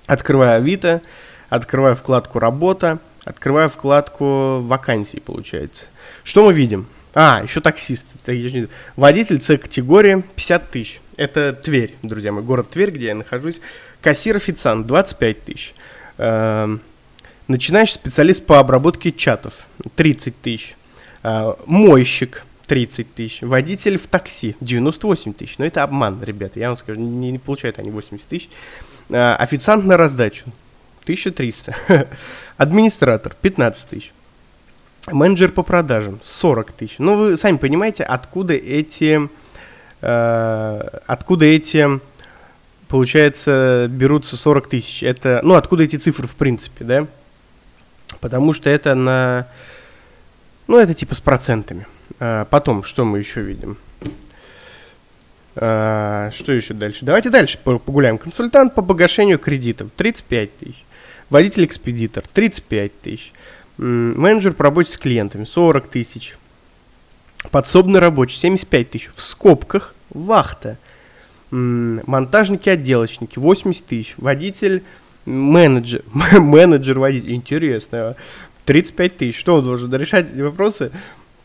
Открываю 0.07 0.57
Авито, 0.57 1.03
открываю 1.49 1.97
вкладку 1.97 2.39
«Работа», 2.39 2.99
открываю 3.25 3.69
вкладку 3.69 4.61
«Вакансии», 4.61 5.19
получается. 5.19 5.87
Что 6.23 6.45
мы 6.45 6.53
видим? 6.53 6.87
А, 7.15 7.41
еще 7.43 7.61
таксист. 7.61 8.07
Водитель 8.97 9.41
С-категории 9.41 10.23
50 10.35 10.71
тысяч. 10.71 11.01
Это 11.17 11.53
Тверь, 11.53 11.95
друзья 12.03 12.31
мои, 12.31 12.45
город 12.45 12.71
Тверь, 12.71 12.91
где 12.91 13.07
я 13.07 13.15
нахожусь. 13.15 13.61
Кассир-официант 14.03 14.87
25 14.87 15.45
тысяч. 15.45 15.75
Эм, 16.19 16.83
Начинающий 17.49 17.95
специалист 17.95 18.45
по 18.45 18.59
обработке 18.59 19.13
чатов 19.13 19.67
30 19.95 20.41
тысяч. 20.41 20.77
А, 21.23 21.57
мойщик 21.67 22.45
30 22.67 23.15
тысяч. 23.15 23.43
Водитель 23.43 23.99
в 23.99 24.07
такси 24.07 24.57
98 24.61 25.33
тысяч. 25.33 25.59
Но 25.59 25.65
это 25.65 25.83
обман, 25.83 26.23
ребята. 26.23 26.59
Я 26.59 26.69
вам 26.69 26.77
скажу, 26.77 27.01
не, 27.01 27.33
не 27.33 27.39
получают 27.39 27.79
они 27.79 27.91
80 27.91 28.29
тысяч. 28.29 28.49
А, 29.11 29.37
официант 29.37 29.85
на 29.85 29.97
раздачу 29.97 30.45
1300. 31.03 31.77
Администратор 32.57 33.37
15 33.41 33.89
тысяч. 33.89 34.13
Менеджер 35.07 35.53
по 35.53 35.63
продажам 35.63 36.21
40 36.25 36.73
тысяч. 36.73 36.97
Ну, 36.99 37.17
вы 37.17 37.37
сами 37.37 37.57
понимаете, 37.57 38.05
откуда 38.05 38.55
эти... 38.55 39.29
Э, 40.03 40.81
откуда 41.07 41.47
эти 41.47 42.01
получается, 42.89 43.89
берутся 43.91 44.37
40 44.37 44.69
тысяч. 44.69 45.03
Это, 45.03 45.41
ну, 45.43 45.55
откуда 45.55 45.85
эти 45.85 45.97
цифры 45.97 46.29
в 46.29 46.37
принципе, 46.37 46.85
да? 46.85 47.07
потому 48.21 48.53
что 48.53 48.71
это 48.71 48.95
на... 48.95 49.47
Ну, 50.67 50.79
это 50.79 50.95
типа 50.95 51.15
с 51.15 51.21
процентами. 51.21 51.87
А, 52.19 52.45
потом, 52.47 52.83
что 52.85 53.05
мы 53.05 53.19
еще 53.19 53.41
видим? 53.41 53.77
А, 55.55 56.31
что 56.35 56.53
еще 56.53 56.75
дальше? 56.75 57.05
Давайте 57.05 57.31
дальше 57.31 57.59
погуляем. 57.63 58.19
Консультант 58.19 58.75
по 58.75 58.83
погашению 58.83 59.39
кредитов 59.39 59.91
35 59.97 60.59
тысяч. 60.59 60.85
Водитель-экспедитор 61.31 62.25
35 62.33 63.01
тысяч. 63.01 63.33
Менеджер 63.79 64.53
по 64.55 64.65
работе 64.65 64.93
с 64.93 64.97
клиентами 64.97 65.45
40 65.45 65.89
тысяч. 65.89 66.37
Подсобный 67.51 68.01
рабочий 68.01 68.39
75 68.39 68.91
тысяч. 68.91 69.11
В 69.15 69.21
скобках 69.21 69.95
вахта. 70.11 70.79
Монтажники-отделочники 71.51 73.39
80 73.39 73.87
тысяч. 73.87 74.15
Водитель 74.17 74.83
менеджер, 75.27 76.03
менеджер 76.13 76.99
водитель, 76.99 77.33
интересно, 77.33 78.17
35 78.65 79.17
тысяч, 79.17 79.39
что 79.39 79.57
он 79.57 79.65
должен 79.65 79.95
решать 79.95 80.33
вопросы? 80.35 80.91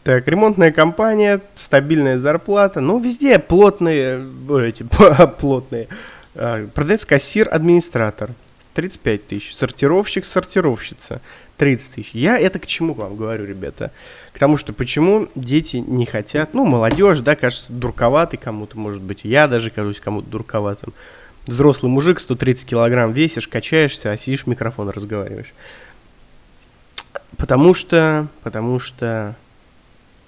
Так, 0.03 0.27
ремонтная 0.27 0.71
компания, 0.71 1.41
стабильная 1.55 2.17
зарплата, 2.17 2.81
ну, 2.81 2.99
везде 2.99 3.37
плотные, 3.37 4.19
эти, 4.49 4.83
плотные. 5.39 5.87
А, 6.33 6.67
продавец, 6.67 7.05
кассир, 7.05 7.47
администратор, 7.51 8.31
35 8.73 9.27
тысяч. 9.27 9.55
Сортировщик, 9.55 10.25
сортировщица, 10.25 11.21
30 11.57 11.91
тысяч. 11.91 12.09
Я 12.13 12.39
это 12.39 12.57
к 12.57 12.65
чему 12.65 12.95
вам 12.95 13.15
говорю, 13.15 13.45
ребята? 13.45 13.91
К 14.33 14.39
тому, 14.39 14.57
что 14.57 14.73
почему 14.73 15.27
дети 15.35 15.77
не 15.77 16.07
хотят, 16.07 16.55
ну, 16.55 16.65
молодежь, 16.65 17.19
да, 17.19 17.35
кажется, 17.35 17.71
дурковатый 17.71 18.39
кому-то, 18.39 18.79
может 18.79 19.03
быть, 19.03 19.19
я 19.23 19.47
даже 19.47 19.69
кажусь 19.69 19.99
кому-то 19.99 20.27
дурковатым 20.27 20.93
взрослый 21.45 21.91
мужик, 21.91 22.19
130 22.19 22.65
килограмм 22.65 23.13
весишь, 23.13 23.47
качаешься, 23.47 24.11
а 24.11 24.17
сидишь 24.17 24.43
в 24.43 24.47
микрофон 24.47 24.89
разговариваешь. 24.89 25.53
Потому 27.37 27.73
что, 27.73 28.27
потому 28.43 28.79
что 28.79 29.35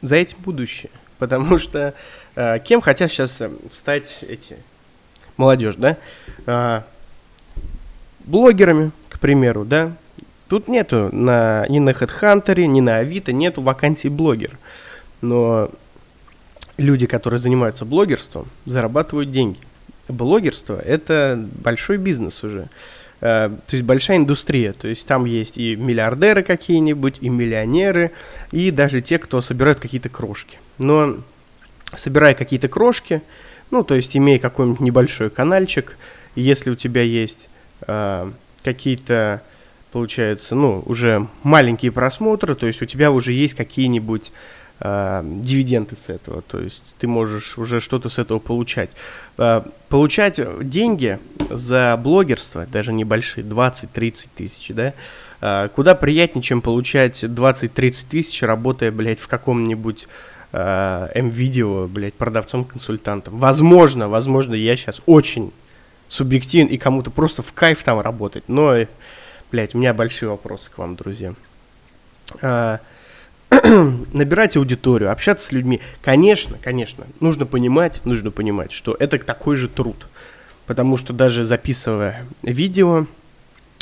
за 0.03 0.17
этим 0.17 0.37
будущее. 0.45 0.91
Потому 1.17 1.57
что 1.57 1.95
э, 2.35 2.59
кем 2.59 2.81
хотят 2.81 3.11
сейчас 3.11 3.41
э, 3.41 3.49
стать 3.69 4.19
эти 4.21 4.57
молодежь, 5.37 5.73
да? 5.77 5.97
Э, 6.45 6.81
блогерами, 8.19 8.91
к 9.09 9.19
примеру, 9.19 9.65
да? 9.65 9.93
Тут 10.47 10.67
нету 10.67 11.09
на, 11.11 11.65
ни 11.69 11.79
на 11.79 11.89
HeadHunter, 11.89 12.63
ни 12.65 12.81
на 12.81 12.97
Авито 12.97 13.33
нету 13.33 13.63
вакансий 13.63 14.09
блогер. 14.09 14.59
Но 15.21 15.71
люди, 16.77 17.07
которые 17.07 17.39
занимаются 17.39 17.85
блогерством, 17.85 18.47
зарабатывают 18.65 19.31
деньги 19.31 19.59
блогерство– 20.07 20.75
это 20.85 21.47
большой 21.61 21.97
бизнес 21.97 22.43
уже. 22.43 22.67
Э, 23.23 23.49
то 23.67 23.75
есть 23.75 23.85
большая 23.85 24.17
индустрия. 24.17 24.73
То 24.73 24.89
есть 24.89 25.07
там 25.07 25.23
есть 25.23 25.57
и 25.57 25.77
миллиардеры 25.77 26.43
какие-нибудь, 26.43 27.19
и 27.21 27.29
миллионеры, 27.29 28.11
и 28.51 28.69
даже 28.69 28.99
те, 28.99 29.17
кто 29.17 29.39
собирают 29.39 29.79
какие-то 29.79 30.09
крошки. 30.09 30.59
Но 30.77 31.15
собирая 31.95 32.33
какие-то 32.33 32.67
крошки, 32.67 33.21
ну, 33.71 33.85
то 33.85 33.95
есть 33.95 34.17
имея 34.17 34.39
какой-нибудь 34.39 34.81
небольшой 34.81 35.29
каналчик, 35.29 35.97
если 36.35 36.69
у 36.69 36.75
тебя 36.75 37.01
есть 37.01 37.47
э, 37.87 38.29
какие-то, 38.61 39.41
получается, 39.93 40.55
ну, 40.55 40.83
уже 40.85 41.25
маленькие 41.43 41.93
просмотры, 41.93 42.55
то 42.55 42.67
есть 42.67 42.81
у 42.81 42.85
тебя 42.85 43.09
уже 43.09 43.31
есть 43.31 43.53
какие-нибудь 43.53 44.33
э, 44.83 45.21
дивиденды 45.23 45.95
с 45.95 46.09
этого, 46.09 46.41
то 46.41 46.59
есть 46.59 46.83
ты 46.99 47.07
можешь 47.07 47.57
уже 47.57 47.79
что-то 47.79 48.09
с 48.09 48.19
этого 48.19 48.39
получать. 48.39 48.89
Э, 49.37 49.63
получать 49.89 50.39
деньги 50.67 51.19
за 51.49 51.99
блогерство, 52.01 52.65
даже 52.65 52.91
небольшие, 52.91 53.45
20-30 53.45 54.27
тысяч, 54.35 54.67
да, 54.69 54.93
э, 55.41 55.69
куда 55.73 55.95
приятнее, 55.95 56.43
чем 56.43 56.61
получать 56.61 57.23
20-30 57.23 58.05
тысяч, 58.09 58.43
работая, 58.43 58.91
блядь, 58.91 59.19
в 59.19 59.27
каком-нибудь 59.27 60.07
э, 60.51 61.09
М-видео, 61.15 61.87
блядь, 61.87 62.15
продавцом-консультантом. 62.15 63.39
Возможно, 63.39 64.09
возможно, 64.09 64.53
я 64.53 64.75
сейчас 64.75 65.01
очень 65.05 65.53
субъективен 66.09 66.67
и 66.67 66.77
кому-то 66.77 67.09
просто 67.09 67.41
в 67.41 67.53
кайф 67.53 67.83
там 67.83 68.01
работать, 68.01 68.49
но, 68.49 68.75
блядь, 69.49 69.75
у 69.75 69.77
меня 69.77 69.93
большие 69.93 70.29
вопросы 70.29 70.69
к 70.69 70.77
вам, 70.77 70.97
друзья. 70.97 71.33
Набирать 74.13 74.57
аудиторию, 74.57 75.11
общаться 75.11 75.47
с 75.47 75.51
людьми. 75.51 75.79
Конечно, 76.01 76.57
конечно, 76.61 77.05
нужно 77.19 77.45
понимать, 77.45 78.01
нужно 78.05 78.31
понимать, 78.31 78.71
что 78.71 78.95
это 78.99 79.17
такой 79.19 79.55
же 79.55 79.67
труд. 79.67 80.07
Потому 80.65 80.97
что 80.97 81.13
даже 81.13 81.45
записывая 81.45 82.25
видео, 82.41 83.05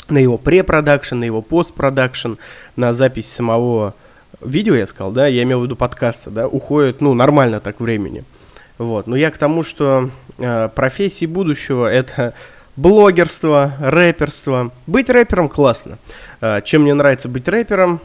на 0.08 0.18
его 0.18 0.36
препродакшн, 0.36 1.16
на 1.16 1.24
его 1.24 1.42
постпродакшн, 1.42 2.34
на 2.76 2.92
запись 2.92 3.32
самого 3.32 3.94
видео, 4.40 4.74
я 4.74 4.86
сказал, 4.86 5.12
да, 5.12 5.26
я 5.26 5.42
имел 5.44 5.60
в 5.60 5.64
виду 5.64 5.76
подкаста, 5.76 6.30
да, 6.30 6.48
уходит, 6.48 7.00
ну, 7.00 7.14
нормально 7.14 7.60
так 7.60 7.80
времени. 7.80 8.24
Вот, 8.78 9.06
но 9.06 9.16
я 9.16 9.30
к 9.30 9.38
тому, 9.38 9.62
что 9.62 10.10
э, 10.38 10.68
профессии 10.74 11.26
будущего 11.26 11.86
это 11.86 12.34
блогерство, 12.74 13.74
рэперство. 13.80 14.72
Быть 14.86 15.08
рэпером 15.08 15.48
классно. 15.48 15.98
Э, 16.40 16.60
чем 16.64 16.82
мне 16.82 16.94
нравится 16.94 17.28
быть 17.28 17.46
рэпером? 17.46 18.00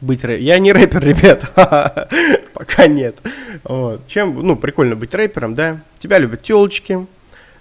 Быть 0.00 0.24
рэпером. 0.24 0.44
Я 0.44 0.58
не 0.58 0.72
рэпер, 0.72 1.04
ребят, 1.04 1.50
пока 2.54 2.86
нет. 2.86 3.16
Вот. 3.62 4.06
Чем, 4.06 4.34
ну, 4.46 4.56
прикольно 4.56 4.96
быть 4.96 5.14
рэпером, 5.14 5.54
да? 5.54 5.80
Тебя 5.98 6.18
любят 6.18 6.42
телочки, 6.42 7.06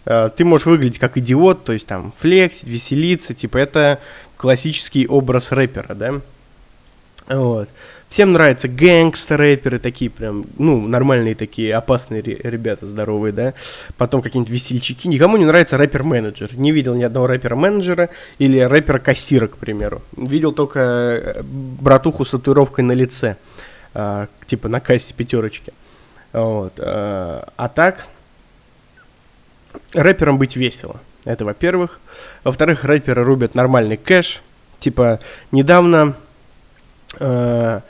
э, 0.06 0.30
ты 0.36 0.46
можешь 0.46 0.66
выглядеть 0.66 1.00
как 1.00 1.18
идиот, 1.18 1.64
то 1.64 1.74
есть 1.74 1.88
там 1.88 2.12
флексить, 2.18 2.68
веселиться, 2.68 3.34
типа 3.34 3.58
это 3.58 4.00
классический 4.38 5.08
образ 5.08 5.52
рэпера, 5.52 5.96
да? 5.96 6.22
Вот. 7.28 7.70
Всем 8.14 8.34
нравятся 8.34 8.68
гэнгстер-рэперы, 8.68 9.80
такие 9.80 10.12
прям, 10.12 10.46
ну, 10.60 10.80
нормальные 10.88 11.34
такие, 11.34 11.74
опасные 11.74 12.22
ребята, 12.22 12.86
здоровые, 12.86 13.34
да. 13.34 13.54
Потом 13.98 14.22
какие-нибудь 14.22 14.54
весельчаки. 14.54 15.08
Никому 15.08 15.36
не 15.38 15.46
нравится 15.46 15.78
рэпер-менеджер. 15.78 16.50
Не 16.54 16.72
видел 16.72 16.94
ни 16.94 17.02
одного 17.02 17.26
рэпера-менеджера 17.26 18.12
или 18.38 18.60
рэпера-кассира, 18.60 19.48
к 19.48 19.58
примеру. 19.58 20.04
Видел 20.16 20.52
только 20.52 20.80
э, 20.80 21.42
братуху 21.42 22.24
с 22.24 22.30
татуировкой 22.30 22.86
на 22.86 22.92
лице, 22.92 23.36
э, 23.96 24.28
типа 24.46 24.68
на 24.68 24.80
кассе 24.80 25.16
пятерочки. 25.16 25.74
Вот. 26.34 26.74
Э, 26.78 27.46
а 27.56 27.68
так, 27.74 28.06
рэперам 29.94 30.38
быть 30.38 30.56
весело. 30.56 31.02
Это 31.26 31.46
во-первых. 31.46 32.00
Во-вторых, 32.44 32.84
рэперы 32.84 33.24
рубят 33.24 33.56
нормальный 33.56 33.98
кэш. 33.98 34.44
Типа, 34.78 35.20
недавно 35.52 36.16
э, 37.20 37.82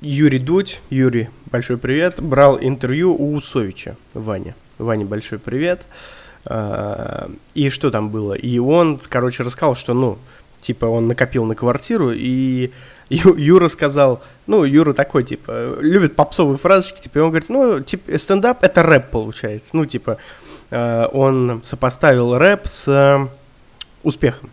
Юрий 0.00 0.38
Дудь, 0.38 0.80
Юрий, 0.90 1.30
большой 1.46 1.78
привет, 1.78 2.22
брал 2.22 2.58
интервью 2.60 3.14
у 3.14 3.34
Усовича, 3.34 3.96
Ваня. 4.12 4.54
Ваня, 4.78 5.06
большой 5.06 5.38
привет. 5.38 5.80
Э, 6.44 7.28
и 7.54 7.70
что 7.70 7.90
там 7.90 8.10
было? 8.10 8.34
И 8.34 8.58
он, 8.58 9.00
короче, 9.08 9.42
рассказал, 9.42 9.74
что, 9.76 9.94
ну, 9.94 10.18
типа, 10.60 10.86
он 10.86 11.08
накопил 11.08 11.44
на 11.46 11.54
квартиру, 11.54 12.10
и 12.12 12.70
Юра 13.08 13.68
сказал, 13.68 14.22
ну, 14.46 14.64
Юра 14.64 14.92
такой, 14.92 15.24
типа, 15.24 15.76
любит 15.80 16.16
попсовые 16.16 16.58
фразочки, 16.58 17.02
типа, 17.02 17.18
и 17.18 17.22
он 17.22 17.30
говорит, 17.30 17.48
ну, 17.48 17.80
типа, 17.80 18.18
стендап 18.18 18.62
это 18.62 18.82
рэп 18.82 19.10
получается. 19.10 19.70
Ну, 19.72 19.86
типа, 19.86 20.18
э, 20.70 21.08
он 21.12 21.62
сопоставил 21.64 22.36
рэп 22.36 22.66
с 22.66 22.88
э, 22.88 23.26
успехом. 24.02 24.50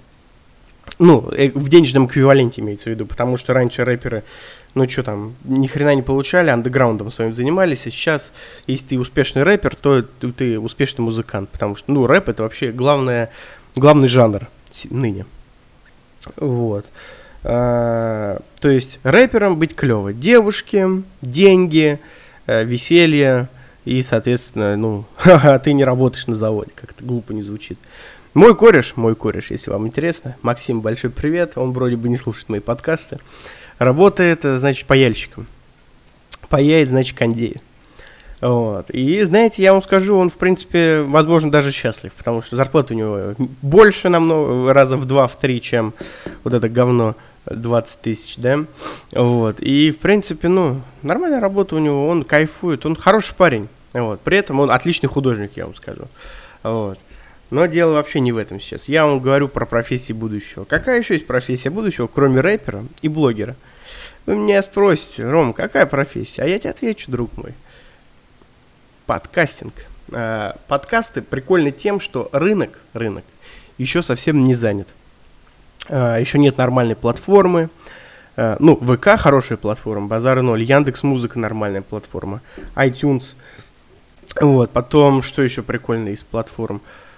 Ну, 1.00 1.30
э, 1.32 1.52
в 1.54 1.70
денежном 1.70 2.08
эквиваленте 2.08 2.62
имеется 2.62 2.90
в 2.90 2.94
виду, 2.94 3.06
потому 3.06 3.38
что 3.38 3.54
раньше 3.54 3.84
рэперы, 3.84 4.24
ну, 4.76 4.88
что 4.88 5.04
там, 5.04 5.36
ни 5.44 5.68
хрена 5.68 5.96
не 5.96 6.02
получали, 6.02 6.50
андеграундом 6.50 7.12
своим 7.12 7.34
занимались, 7.34 7.86
а 7.86 7.92
сейчас, 7.92 8.34
если 8.68 8.86
ты 8.86 9.00
успешный 9.00 9.44
рэпер, 9.44 9.76
то 9.76 10.02
ты, 10.02 10.32
ты 10.32 10.60
успешный 10.60 11.02
музыкант, 11.02 11.50
потому 11.50 11.76
что, 11.76 11.92
ну, 11.92 12.08
рэп 12.08 12.30
это 12.30 12.44
вообще 12.44 12.72
главное, 12.72 13.30
главный 13.76 14.08
жанр 14.08 14.48
ныне. 14.90 15.26
Вот. 16.38 16.86
А, 17.44 18.40
то 18.60 18.70
есть 18.70 19.00
рэпером 19.04 19.58
быть 19.58 19.76
клево. 19.76 20.14
Девушки, 20.14 20.86
деньги, 21.22 22.00
э, 22.46 22.64
веселье 22.64 23.50
и, 23.86 24.02
соответственно, 24.02 24.78
ну, 24.78 25.06
ты 25.64 25.74
не 25.74 25.84
работаешь 25.84 26.28
на 26.28 26.36
заводе, 26.36 26.72
как-то 26.76 27.04
глупо 27.04 27.34
не 27.34 27.42
звучит. 27.42 27.80
Мой 28.34 28.56
кореш, 28.56 28.94
мой 28.96 29.14
кореш, 29.14 29.52
если 29.52 29.72
вам 29.72 29.88
интересно, 29.88 30.38
Максим, 30.42 30.80
большой 30.80 31.10
привет, 31.10 31.58
он 31.58 31.74
вроде 31.74 31.98
бы 31.98 32.08
не 32.08 32.16
слушает 32.16 32.48
мои 32.48 32.62
подкасты, 32.62 33.20
работает, 33.78 34.46
э, 34.46 34.58
значит, 34.58 34.88
паяльщиком. 34.88 35.48
Паяет, 36.48 36.88
значит, 36.88 37.18
кондеет. 37.18 37.62
Вот. 38.40 38.90
И, 38.90 39.22
знаете, 39.24 39.62
я 39.62 39.74
вам 39.74 39.84
скажу, 39.84 40.16
он, 40.16 40.30
в 40.30 40.36
принципе, 40.36 41.02
возможно, 41.02 41.52
даже 41.52 41.72
счастлив, 41.72 42.14
потому 42.14 42.42
что 42.42 42.56
зарплата 42.56 42.94
у 42.94 42.98
него 42.98 43.36
больше 43.62 44.08
намного, 44.08 44.74
раза 44.74 44.96
в 44.96 45.06
два, 45.06 45.28
в 45.28 45.38
три, 45.38 45.62
чем 45.62 45.94
вот 46.44 46.54
это 46.54 46.70
говно. 46.70 47.16
20 47.48 48.02
тысяч, 48.02 48.36
да, 48.38 48.66
вот, 49.14 49.60
и, 49.62 49.90
в 49.90 49.98
принципе, 49.98 50.48
ну, 50.48 50.80
нормальная 51.02 51.40
работа 51.40 51.76
у 51.76 51.80
него, 51.80 52.08
он 52.08 52.24
кайфует, 52.24 52.86
он 52.86 52.96
хороший 52.96 53.34
парень, 53.34 53.68
вот, 53.94 54.22
при 54.22 54.38
этом 54.38 54.60
он 54.60 54.70
отличный 54.70 55.10
художник, 55.10 55.54
я 55.56 55.66
вам 55.66 55.74
скажу, 55.74 56.04
вот, 56.62 57.00
но 57.52 57.66
дело 57.66 57.94
вообще 57.94 58.22
не 58.22 58.32
в 58.32 58.38
этом 58.38 58.60
сейчас, 58.60 58.88
я 58.88 59.06
вам 59.06 59.20
говорю 59.20 59.50
про 59.50 59.66
профессии 59.66 60.14
будущего, 60.14 60.64
какая 60.64 61.00
еще 61.00 61.14
есть 61.14 61.28
профессия 61.28 61.70
будущего, 61.70 62.08
кроме 62.08 62.40
рэпера 62.40 62.86
и 63.02 63.10
блогера, 63.10 63.56
вы 64.26 64.36
меня 64.36 64.62
спросите, 64.62 65.30
Ром, 65.30 65.54
какая 65.54 65.86
профессия, 65.86 66.44
а 66.44 66.48
я 66.48 66.58
тебе 66.58 66.70
отвечу, 66.70 67.12
друг 67.12 67.36
мой, 67.38 67.54
подкастинг, 69.06 69.74
а, 70.14 70.58
подкасты 70.68 71.22
прикольны 71.22 71.72
тем, 71.72 72.00
что 72.00 72.30
рынок, 72.32 72.80
рынок 72.94 73.26
еще 73.78 74.02
совсем 74.02 74.44
не 74.44 74.54
занят, 74.54 74.88
а, 75.90 76.18
еще 76.18 76.40
нет 76.40 76.58
нормальной 76.58 76.96
платформы. 76.96 77.70
А, 78.38 78.56
ну, 78.60 78.78
ВК 78.78 79.20
хорошая 79.20 79.58
платформа, 79.58 80.08
Базар 80.08 80.42
ноль, 80.42 80.64
Яндекс 80.64 81.04
Музыка 81.04 81.38
нормальная 81.38 81.82
платформа, 81.82 82.42
iTunes. 82.76 83.34
Вот, 84.40 84.70
потом, 84.70 85.22
что 85.22 85.42
еще 85.42 85.64
прикольно 85.64 86.10
из 86.10 86.24
платформ? 86.24 86.80
А, 86.86 87.11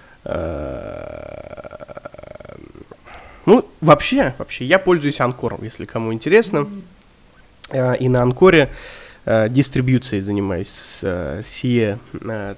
ну, 3.46 3.68
вообще, 3.80 4.34
вообще, 4.38 4.64
я 4.64 4.78
пользуюсь 4.78 5.20
Анкором, 5.20 5.62
если 5.62 5.84
кому 5.84 6.12
интересно. 6.12 6.66
И 7.72 8.08
на 8.08 8.22
Анкоре 8.22 8.70
дистрибьюцией 9.26 10.22
занимаюсь 10.22 10.68
с 10.68 11.40
сие 11.42 11.98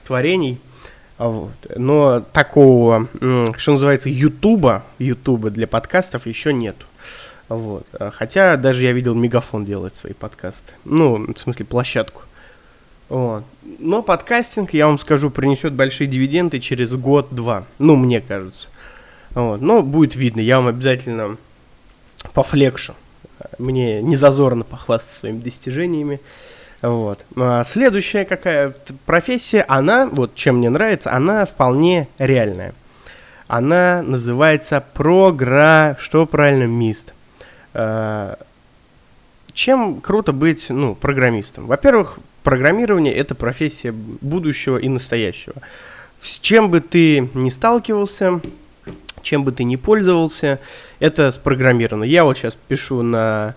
творений. 0.05 0.61
Вот. 1.19 1.55
Но 1.77 2.21
такого, 2.21 3.09
что 3.57 3.73
называется, 3.73 4.09
Ютуба, 4.09 4.85
Ютуба 4.99 5.51
для 5.51 5.67
подкастов 5.67 6.27
еще 6.27 6.53
нету. 6.53 6.87
Вот. 7.49 7.87
Хотя 8.13 8.57
даже 8.57 8.83
я 8.83 8.93
видел 8.93 9.15
Мегафон 9.15 9.65
делать 9.65 9.97
свои 9.97 10.13
подкасты. 10.13 10.75
Ну, 10.85 11.33
в 11.33 11.39
смысле, 11.39 11.65
площадку. 11.65 12.23
Вот. 13.09 13.45
Но 13.79 14.03
подкастинг, 14.03 14.73
я 14.75 14.87
вам 14.87 14.99
скажу, 14.99 15.31
принесет 15.31 15.73
большие 15.73 16.07
дивиденды 16.09 16.61
через 16.61 16.93
год-два. 16.93 17.65
Ну, 17.79 17.97
мне 17.97 18.21
кажется. 18.21 18.69
Вот. 19.31 19.61
Но 19.61 19.83
будет 19.83 20.17
видно. 20.17 20.41
Я 20.41 20.57
вам 20.59 20.69
обязательно 20.69 21.37
пофлекшу. 22.33 22.95
Мне 23.59 24.03
не 24.03 24.17
зазорно 24.17 24.65
похвастаться 24.65 25.19
своими 25.19 25.39
достижениями. 25.39 26.21
Вот. 26.83 27.25
А 27.37 27.65
следующая 27.65 28.25
какая 28.25 28.75
профессия, 29.07 29.65
она, 29.69 30.07
вот 30.07 30.35
чем 30.35 30.59
мне 30.59 30.71
нравится, 30.71 31.13
она 31.13 31.45
вполне 31.45 32.09
реальная. 32.19 32.75
Она 33.47 34.03
называется 34.03 34.85
програ... 34.95 35.97
Что 36.01 36.27
правильно? 36.27 36.65
Мист. 36.65 37.13
А, 37.75 38.39
чем 39.53 40.01
круто 40.01 40.33
быть, 40.33 40.67
ну, 40.69 40.95
программистом? 40.95 41.67
Во-первых, 41.67 42.19
программирование– 42.47 43.13
это 43.17 43.35
профессия 43.35 43.91
будущего 43.91 44.79
и 44.79 44.89
настоящего. 44.89 45.57
С 46.21 46.39
чем 46.39 46.71
бы 46.71 46.79
ты 46.81 47.29
ни 47.35 47.49
сталкивался, 47.49 48.41
чем 49.23 49.43
бы 49.43 49.51
ты 49.51 49.65
ни 49.65 49.75
пользовался, 49.75 50.61
это 51.01 51.33
спрограммировано. 51.33 52.05
Я 52.05 52.23
вот 52.23 52.39
сейчас 52.39 52.57
пишу 52.69 53.03
на 53.03 53.57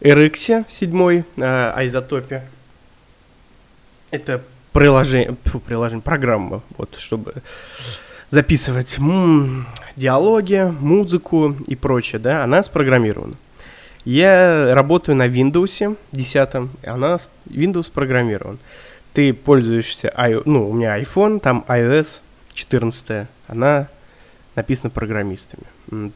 RX 0.00 0.66
7 0.68 1.24
э, 1.36 1.72
айзотопе. 1.74 2.44
Это 4.12 4.40
приложение, 4.72 5.34
приложение, 5.66 6.02
программа, 6.02 6.62
вот, 6.78 6.94
чтобы 7.00 7.34
записывать 8.30 8.98
м- 8.98 9.66
диалоги, 9.96 10.72
музыку 10.78 11.56
и 11.66 11.74
прочее, 11.74 12.20
да, 12.20 12.44
она 12.44 12.62
спрограммирована. 12.62 13.34
Я 14.04 14.74
работаю 14.74 15.16
на 15.16 15.28
Windows 15.28 15.96
10, 16.12 16.48
она 16.84 17.18
Windows 17.46 17.90
программирован. 17.92 18.58
Ты 19.12 19.32
пользуешься, 19.32 20.12
ну, 20.44 20.68
у 20.68 20.72
меня 20.72 20.98
iPhone, 20.98 21.38
там 21.38 21.64
iOS 21.68 22.20
14, 22.54 23.28
она 23.46 23.88
написана 24.54 24.90
программистами. 24.90 25.64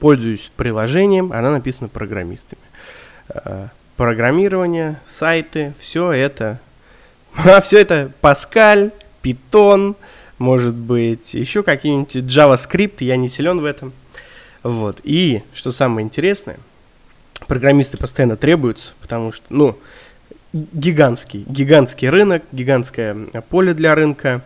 Пользуюсь 0.01 0.51
приложением, 0.57 1.33
она 1.33 1.51
написана 1.51 1.89
программистами. 1.89 2.63
Э, 3.29 3.69
программирование, 3.97 5.01
сайты, 5.07 5.75
все 5.79 6.13
это. 6.13 6.59
А 7.45 7.61
все 7.61 7.81
это 7.81 8.11
Pascal, 8.23 8.93
Python, 9.23 9.95
может 10.39 10.75
быть, 10.75 11.35
еще 11.35 11.63
какие-нибудь 11.63 12.17
JavaScript, 12.17 12.97
я 13.01 13.17
не 13.17 13.29
силен 13.29 13.61
в 13.61 13.65
этом. 13.65 13.93
Вот. 14.63 15.01
И, 15.05 15.43
что 15.55 15.71
самое 15.71 16.05
интересное, 16.05 16.59
программисты 17.47 17.97
постоянно 17.97 18.37
требуются, 18.37 18.93
потому 19.01 19.33
что, 19.33 19.45
ну, 19.51 19.79
гигантский, 20.53 21.45
гигантский 21.47 22.09
рынок, 22.09 22.43
гигантское 22.53 23.15
поле 23.49 23.75
для 23.75 23.95
рынка, 23.95 24.43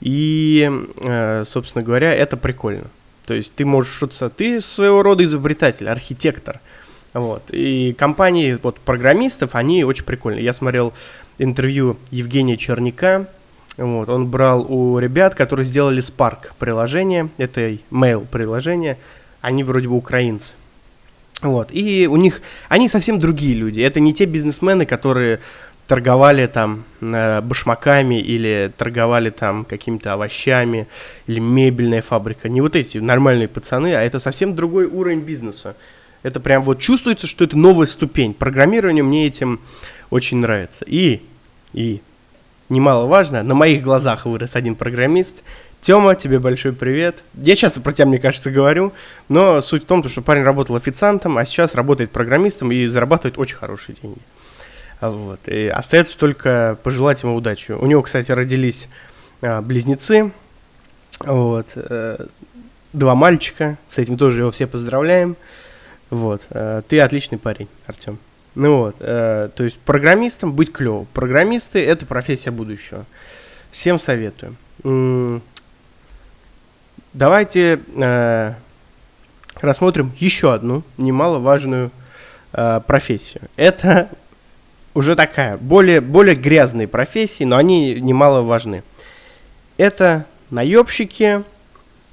и, 0.00 0.70
э, 1.00 1.44
собственно 1.46 1.84
говоря, 1.84 2.14
это 2.14 2.36
прикольно. 2.36 2.84
То 3.26 3.34
есть 3.34 3.52
ты 3.54 3.64
можешь 3.64 3.94
что-то, 3.94 4.30
ты 4.30 4.60
своего 4.60 5.02
рода 5.02 5.24
изобретатель, 5.24 5.88
архитектор– 5.88 6.60
вот. 7.14 7.42
И 7.50 7.94
компании 7.98 8.58
вот, 8.62 8.78
программистов, 8.80 9.54
они 9.54 9.84
очень 9.84 10.04
прикольные. 10.04 10.44
Я 10.44 10.52
смотрел 10.52 10.92
интервью 11.38 11.96
Евгения 12.10 12.56
Черняка. 12.56 13.26
Вот, 13.76 14.08
он 14.08 14.26
брал 14.26 14.66
у 14.68 14.98
ребят, 14.98 15.34
которые 15.34 15.64
сделали 15.64 16.02
Spark 16.02 16.50
приложение, 16.58 17.28
это 17.38 17.78
mail 17.92 18.26
приложение, 18.26 18.98
они 19.40 19.62
вроде 19.62 19.88
бы 19.88 19.94
украинцы. 19.94 20.54
Вот, 21.42 21.68
и 21.70 22.08
у 22.08 22.16
них, 22.16 22.42
они 22.68 22.88
совсем 22.88 23.18
другие 23.18 23.54
люди, 23.54 23.80
это 23.80 24.00
не 24.00 24.12
те 24.12 24.24
бизнесмены, 24.24 24.86
которые 24.86 25.38
торговали 25.88 26.46
там 26.46 26.84
э, 27.00 27.40
башмаками 27.40 28.20
или 28.20 28.70
торговали 28.76 29.30
там 29.30 29.64
какими-то 29.64 30.12
овощами 30.12 30.86
или 31.26 31.40
мебельная 31.40 32.02
фабрика. 32.02 32.48
Не 32.48 32.60
вот 32.60 32.76
эти 32.76 32.98
нормальные 32.98 33.48
пацаны, 33.48 33.94
а 33.94 34.02
это 34.02 34.20
совсем 34.20 34.54
другой 34.54 34.84
уровень 34.84 35.20
бизнеса. 35.20 35.76
Это 36.22 36.40
прям 36.40 36.64
вот 36.64 36.78
чувствуется, 36.78 37.26
что 37.26 37.44
это 37.44 37.56
новая 37.56 37.86
ступень. 37.86 38.34
Программирование 38.34 39.02
мне 39.02 39.26
этим 39.26 39.60
очень 40.10 40.38
нравится. 40.38 40.84
И, 40.86 41.22
и, 41.72 42.02
немаловажно, 42.68 43.42
на 43.42 43.54
моих 43.54 43.82
глазах 43.82 44.26
вырос 44.26 44.56
один 44.56 44.74
программист. 44.74 45.42
Тёма, 45.80 46.14
тебе 46.14 46.38
большой 46.38 46.72
привет. 46.72 47.22
Я 47.34 47.56
часто 47.56 47.80
про 47.80 47.92
тебя, 47.92 48.06
мне 48.06 48.18
кажется, 48.18 48.50
говорю, 48.50 48.92
но 49.28 49.60
суть 49.60 49.84
в 49.84 49.86
том, 49.86 50.06
что 50.08 50.22
парень 50.22 50.42
работал 50.42 50.76
официантом, 50.76 51.38
а 51.38 51.46
сейчас 51.46 51.74
работает 51.74 52.10
программистом 52.10 52.72
и 52.72 52.86
зарабатывает 52.86 53.38
очень 53.38 53.56
хорошие 53.56 53.96
деньги. 54.00 54.18
Вот. 55.00 55.40
И 55.46 55.68
остается 55.68 56.18
только 56.18 56.76
пожелать 56.82 57.22
ему 57.22 57.36
удачи. 57.36 57.72
У 57.72 57.86
него, 57.86 58.02
кстати, 58.02 58.32
родились 58.32 58.88
а, 59.40 59.62
близнецы. 59.62 60.32
Вот. 61.20 61.68
А, 61.76 62.26
два 62.92 63.14
мальчика. 63.14 63.78
С 63.88 63.98
этим 63.98 64.18
тоже 64.18 64.40
его 64.40 64.50
все 64.50 64.66
поздравляем. 64.66 65.36
Вот. 66.10 66.42
А, 66.50 66.82
ты 66.82 67.00
отличный 67.00 67.38
парень, 67.38 67.68
Артем. 67.86 68.18
Ну 68.56 68.78
вот. 68.78 68.96
А, 68.98 69.48
то 69.50 69.62
есть 69.62 69.78
программистом 69.78 70.52
быть 70.52 70.72
клево. 70.72 71.06
Программисты 71.14 71.84
это 71.84 72.04
профессия 72.04 72.50
будущего. 72.50 73.06
Всем 73.70 73.98
советую. 74.00 74.56
Давайте 77.18 77.80
э, 77.96 78.52
рассмотрим 79.60 80.12
еще 80.18 80.54
одну 80.54 80.84
немаловажную 80.98 81.90
э, 82.52 82.80
профессию. 82.86 83.42
Это 83.56 84.08
уже 84.94 85.16
такая, 85.16 85.56
более, 85.56 86.00
более 86.00 86.36
грязные 86.36 86.86
профессии, 86.86 87.42
но 87.42 87.56
они 87.56 88.00
немало 88.00 88.42
важны. 88.42 88.84
Это 89.78 90.26
наебщики, 90.50 91.42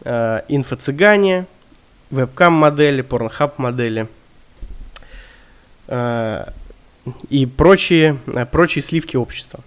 э, 0.04 0.42
инфо-цыгане, 0.48 1.46
вебкам-модели, 2.10 3.04
порнхаб-модели 3.04 4.08
э, 5.86 6.46
и 7.30 7.46
прочие, 7.46 8.18
э, 8.26 8.48
прочие 8.48 8.82
сливки 8.82 9.18
общества. 9.18 9.60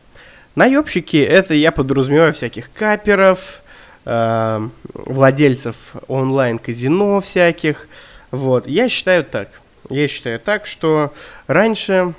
Наебщики– 0.57 1.17
это 1.19 1.55
я 1.55 1.71
подразумеваю 1.71 2.35
всяких 2.35 2.73
каперов, 2.73 3.63
э, 4.09 4.69
владельцев 4.95 5.77
онлайн-казино 6.09 7.21
всяких. 7.21 7.89
Вот. 8.31 8.67
Я 8.67 8.89
считаю 8.89 9.23
так. 9.23 9.49
Я 9.91 10.09
считаю 10.09 10.41
так, 10.41 10.67
что 10.67 11.13
раньше 11.47 12.15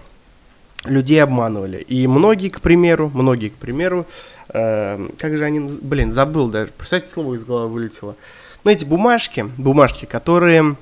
людей 0.86 1.22
обманывали. 1.22 1.78
И 1.78 2.08
многие, 2.08 2.50
к 2.50 2.62
примеру, 2.62 3.12
многие, 3.14 3.50
к 3.50 3.56
примеру, 3.56 4.06
э, 4.50 5.10
как 5.18 5.38
же 5.38 5.44
они, 5.44 5.78
блин, 5.82 6.12
забыл 6.12 6.48
даже, 6.48 6.72
представьте, 6.78 7.10
слово 7.10 7.36
из 7.36 7.44
головы 7.44 7.74
вылетело. 7.74 8.16
Ну, 8.64 8.72
эти 8.72 8.86
бумажки, 8.86 9.46
бумажки, 9.58 10.06
которые 10.06 10.76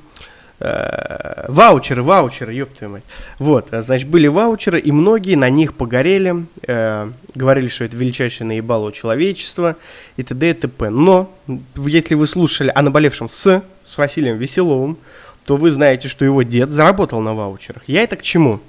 ваучеры, 0.60 2.02
ваучеры, 2.02 2.54
ёб 2.54 2.74
твою 2.74 2.94
мать. 2.94 3.04
Вот, 3.38 3.70
значит, 3.72 4.08
были 4.08 4.28
ваучеры, 4.28 4.80
и 4.80 4.92
многие 4.92 5.36
на 5.36 5.50
них 5.50 5.76
погорели, 5.76 6.48
э, 6.64 7.12
говорили, 7.36 7.68
что 7.68 7.84
это 7.84 7.96
величайшее 7.96 8.48
наебало 8.48 8.92
человечества, 8.92 9.76
и 10.16 10.24
т.д. 10.24 10.50
и 10.50 10.54
т.п. 10.54 10.90
Но, 10.90 11.32
если 11.76 12.16
вы 12.16 12.26
слушали 12.26 12.72
о 12.74 12.82
наболевшем 12.82 13.30
с, 13.30 13.62
с 13.84 13.98
Василием 13.98 14.38
Веселовым, 14.38 14.98
то 15.46 15.58
вы 15.58 15.70
знаете, 15.70 16.08
что 16.08 16.26
его 16.26 16.42
дед 16.42 16.72
заработал 16.72 17.22
на 17.22 17.34
ваучерах. 17.36 17.84
Я 17.86 18.02
это 18.02 18.16
к 18.16 18.24
чему? 18.24 18.60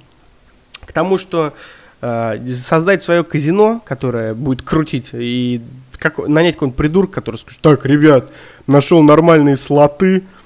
К 0.85 0.93
тому, 0.93 1.17
что 1.17 1.53
э, 2.01 2.45
создать 2.45 3.01
свое 3.01 3.23
казино, 3.23 3.81
которое 3.83 4.35
будет 4.35 4.61
крутить 4.61 5.09
и 5.13 5.61
как, 5.97 6.19
нанять 6.19 6.53
какого-нибудь 6.53 6.77
придурка, 6.77 7.13
который 7.15 7.37
скажет, 7.37 7.59
так, 7.61 7.85
ребят, 7.85 8.29
нашел 8.67 9.01
нормальные 9.01 9.57
слоты, 9.57 10.21
Э, 10.21 10.38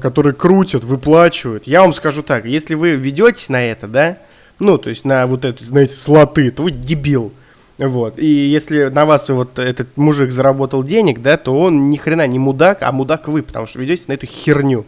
которые 0.00 0.34
крутят, 0.34 0.84
выплачивают. 0.84 1.66
Я 1.66 1.80
вам 1.80 1.94
скажу 1.94 2.22
так, 2.22 2.44
если 2.44 2.74
вы 2.74 2.92
ведетесь 2.92 3.48
на 3.48 3.64
это, 3.64 3.86
да, 3.86 4.18
ну, 4.58 4.78
то 4.78 4.88
есть 4.88 5.04
на 5.04 5.26
вот 5.26 5.44
это, 5.44 5.64
знаете, 5.64 5.96
слоты, 5.96 6.50
то 6.50 6.62
вы 6.62 6.70
дебил. 6.70 7.32
Вот. 7.78 8.18
И 8.18 8.26
если 8.26 8.84
на 8.84 9.04
вас 9.04 9.28
вот 9.30 9.58
этот 9.58 9.96
мужик 9.96 10.30
заработал 10.30 10.84
денег, 10.84 11.22
да, 11.22 11.36
то 11.36 11.58
он 11.58 11.90
ни 11.90 11.96
хрена 11.96 12.26
не 12.26 12.38
мудак, 12.38 12.82
а 12.82 12.92
мудак 12.92 13.26
вы, 13.26 13.42
потому 13.42 13.66
что 13.66 13.80
ведете 13.80 14.04
на 14.06 14.12
эту 14.12 14.26
херню. 14.26 14.84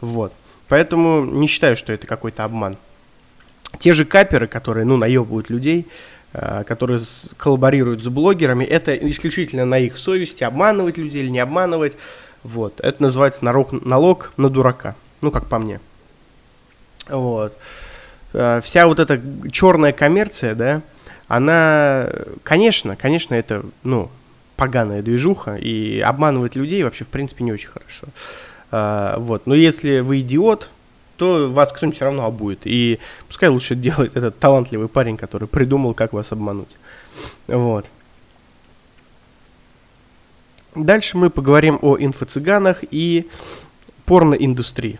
Вот. 0.00 0.32
Поэтому 0.68 1.24
не 1.24 1.46
считаю, 1.46 1.76
что 1.76 1.92
это 1.92 2.06
какой-то 2.06 2.44
обман. 2.44 2.76
Те 3.78 3.92
же 3.92 4.04
каперы, 4.04 4.46
которые, 4.46 4.84
ну, 4.84 4.96
наебывают 4.96 5.50
людей, 5.50 5.86
э, 6.32 6.64
которые 6.66 7.00
коллаборируют 7.36 8.02
с 8.02 8.08
блогерами, 8.08 8.64
это 8.64 8.94
исключительно 8.94 9.64
на 9.64 9.78
их 9.78 9.96
совести, 9.96 10.42
обманывать 10.42 10.98
людей 10.98 11.22
или 11.22 11.30
не 11.30 11.40
обманывать. 11.40 11.92
Вот. 12.44 12.78
Это 12.80 13.02
называется 13.02 13.44
налог, 13.44 13.72
налог 13.84 14.32
на 14.36 14.48
дурака. 14.48 14.94
Ну, 15.20 15.30
как 15.30 15.46
по 15.46 15.58
мне. 15.58 15.80
Вот. 17.08 17.56
Э, 18.32 18.60
вся 18.62 18.86
вот 18.86 19.00
эта 19.00 19.20
черная 19.50 19.92
коммерция, 19.92 20.54
да, 20.54 20.82
она, 21.26 22.08
конечно, 22.42 22.96
конечно, 22.96 23.34
это, 23.34 23.64
ну, 23.82 24.10
поганая 24.56 25.02
движуха, 25.02 25.56
и 25.56 26.00
обманывать 26.00 26.54
людей 26.54 26.82
вообще, 26.84 27.04
в 27.04 27.08
принципе, 27.08 27.44
не 27.44 27.52
очень 27.52 27.68
хорошо. 27.68 28.06
А, 28.70 29.18
вот. 29.18 29.46
Но 29.46 29.54
если 29.54 30.00
вы 30.00 30.20
идиот, 30.20 30.68
то 31.16 31.50
вас 31.50 31.72
кто-нибудь 31.72 31.96
все 31.96 32.04
равно 32.04 32.24
обует. 32.24 32.60
И 32.64 32.98
пускай 33.28 33.48
лучше 33.48 33.74
делает 33.74 34.16
этот 34.16 34.38
талантливый 34.38 34.88
парень, 34.88 35.16
который 35.16 35.48
придумал, 35.48 35.94
как 35.94 36.12
вас 36.12 36.32
обмануть. 36.32 36.68
Вот. 37.46 37.86
Дальше 40.74 41.16
мы 41.16 41.30
поговорим 41.30 41.78
о 41.82 41.96
инфо-цыганах 41.96 42.84
и 42.90 43.28
порноиндустрии. 44.06 44.98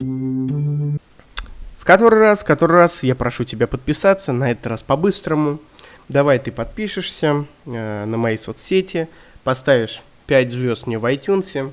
В 0.00 1.84
который 1.84 2.20
раз, 2.20 2.40
в 2.40 2.44
который 2.44 2.76
раз 2.76 3.02
я 3.02 3.14
прошу 3.14 3.44
тебя 3.44 3.66
подписаться, 3.66 4.32
на 4.32 4.50
этот 4.52 4.66
раз 4.68 4.82
по-быстрому. 4.82 5.58
Давай 6.08 6.38
ты 6.38 6.52
подпишешься 6.52 7.44
э, 7.66 8.04
на 8.04 8.16
мои 8.16 8.36
соцсети, 8.36 9.08
поставишь 9.44 10.02
5 10.26 10.50
звезд 10.50 10.86
мне 10.86 10.98
в 10.98 11.04
iTunes, 11.04 11.72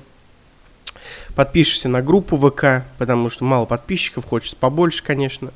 подпишешься 1.34 1.88
на 1.88 2.02
группу 2.02 2.36
ВК, 2.36 2.84
потому 2.98 3.30
что 3.30 3.44
мало 3.44 3.66
подписчиков, 3.66 4.24
хочется 4.24 4.56
побольше, 4.56 5.02
конечно. 5.02 5.52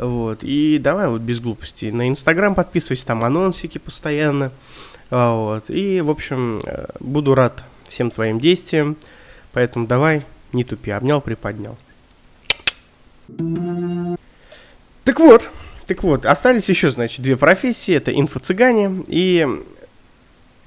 Вот. 0.00 0.42
И 0.42 0.78
давай 0.78 1.08
вот 1.08 1.20
без 1.20 1.40
глупостей. 1.40 1.92
На 1.92 2.08
Инстаграм 2.08 2.54
подписывайся, 2.54 3.04
там 3.06 3.22
анонсики 3.22 3.76
постоянно. 3.76 4.50
А, 5.10 5.34
вот. 5.34 5.64
И, 5.68 6.00
в 6.00 6.08
общем, 6.08 6.62
э, 6.64 6.86
буду 7.00 7.34
рад 7.34 7.62
всем 7.84 8.10
твоим 8.10 8.40
действиям. 8.40 8.96
Поэтому 9.52 9.86
давай, 9.86 10.24
не 10.54 10.64
тупи, 10.64 10.90
обнял, 10.90 11.20
приподнял. 11.20 11.76
Так 15.04 15.20
вот, 15.20 15.50
так 15.86 16.02
вот, 16.02 16.24
остались 16.24 16.70
еще, 16.70 16.90
значит, 16.90 17.20
две 17.20 17.36
профессии. 17.36 17.94
Это 17.94 18.10
инфо-цыгане 18.10 19.04
и 19.06 19.46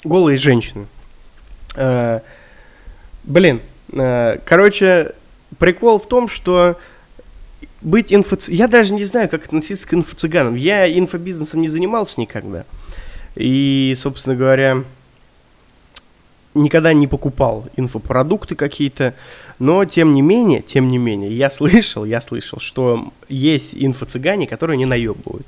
голые 0.03 0.37
женщины. 0.37 0.85
Э, 1.75 2.19
блин, 3.23 3.61
э, 3.93 4.37
короче, 4.45 5.13
прикол 5.57 5.99
в 5.99 6.07
том, 6.07 6.27
что 6.27 6.77
быть 7.83 8.13
инфо... 8.13 8.37
Я 8.47 8.67
даже 8.67 8.93
не 8.93 9.03
знаю, 9.03 9.29
как 9.29 9.45
относиться 9.45 9.87
к 9.87 9.93
инфо-цыганам. 9.93 10.55
Я 10.55 10.91
инфобизнесом 10.91 11.61
не 11.61 11.69
занимался 11.69 12.19
никогда. 12.19 12.65
И, 13.35 13.93
собственно 13.97 14.35
говоря, 14.35 14.83
никогда 16.53 16.93
не 16.93 17.07
покупал 17.07 17.67
инфопродукты 17.75 18.55
какие-то, 18.55 19.15
но 19.59 19.85
тем 19.85 20.13
не 20.13 20.21
менее, 20.21 20.61
тем 20.61 20.87
не 20.87 20.97
менее, 20.97 21.35
я 21.35 21.49
слышал, 21.49 22.05
я 22.05 22.21
слышал, 22.21 22.59
что 22.59 23.11
есть 23.27 23.73
инфо-цыгане, 23.73 24.47
которые 24.47 24.77
не 24.77 24.85
наебывают. 24.85 25.47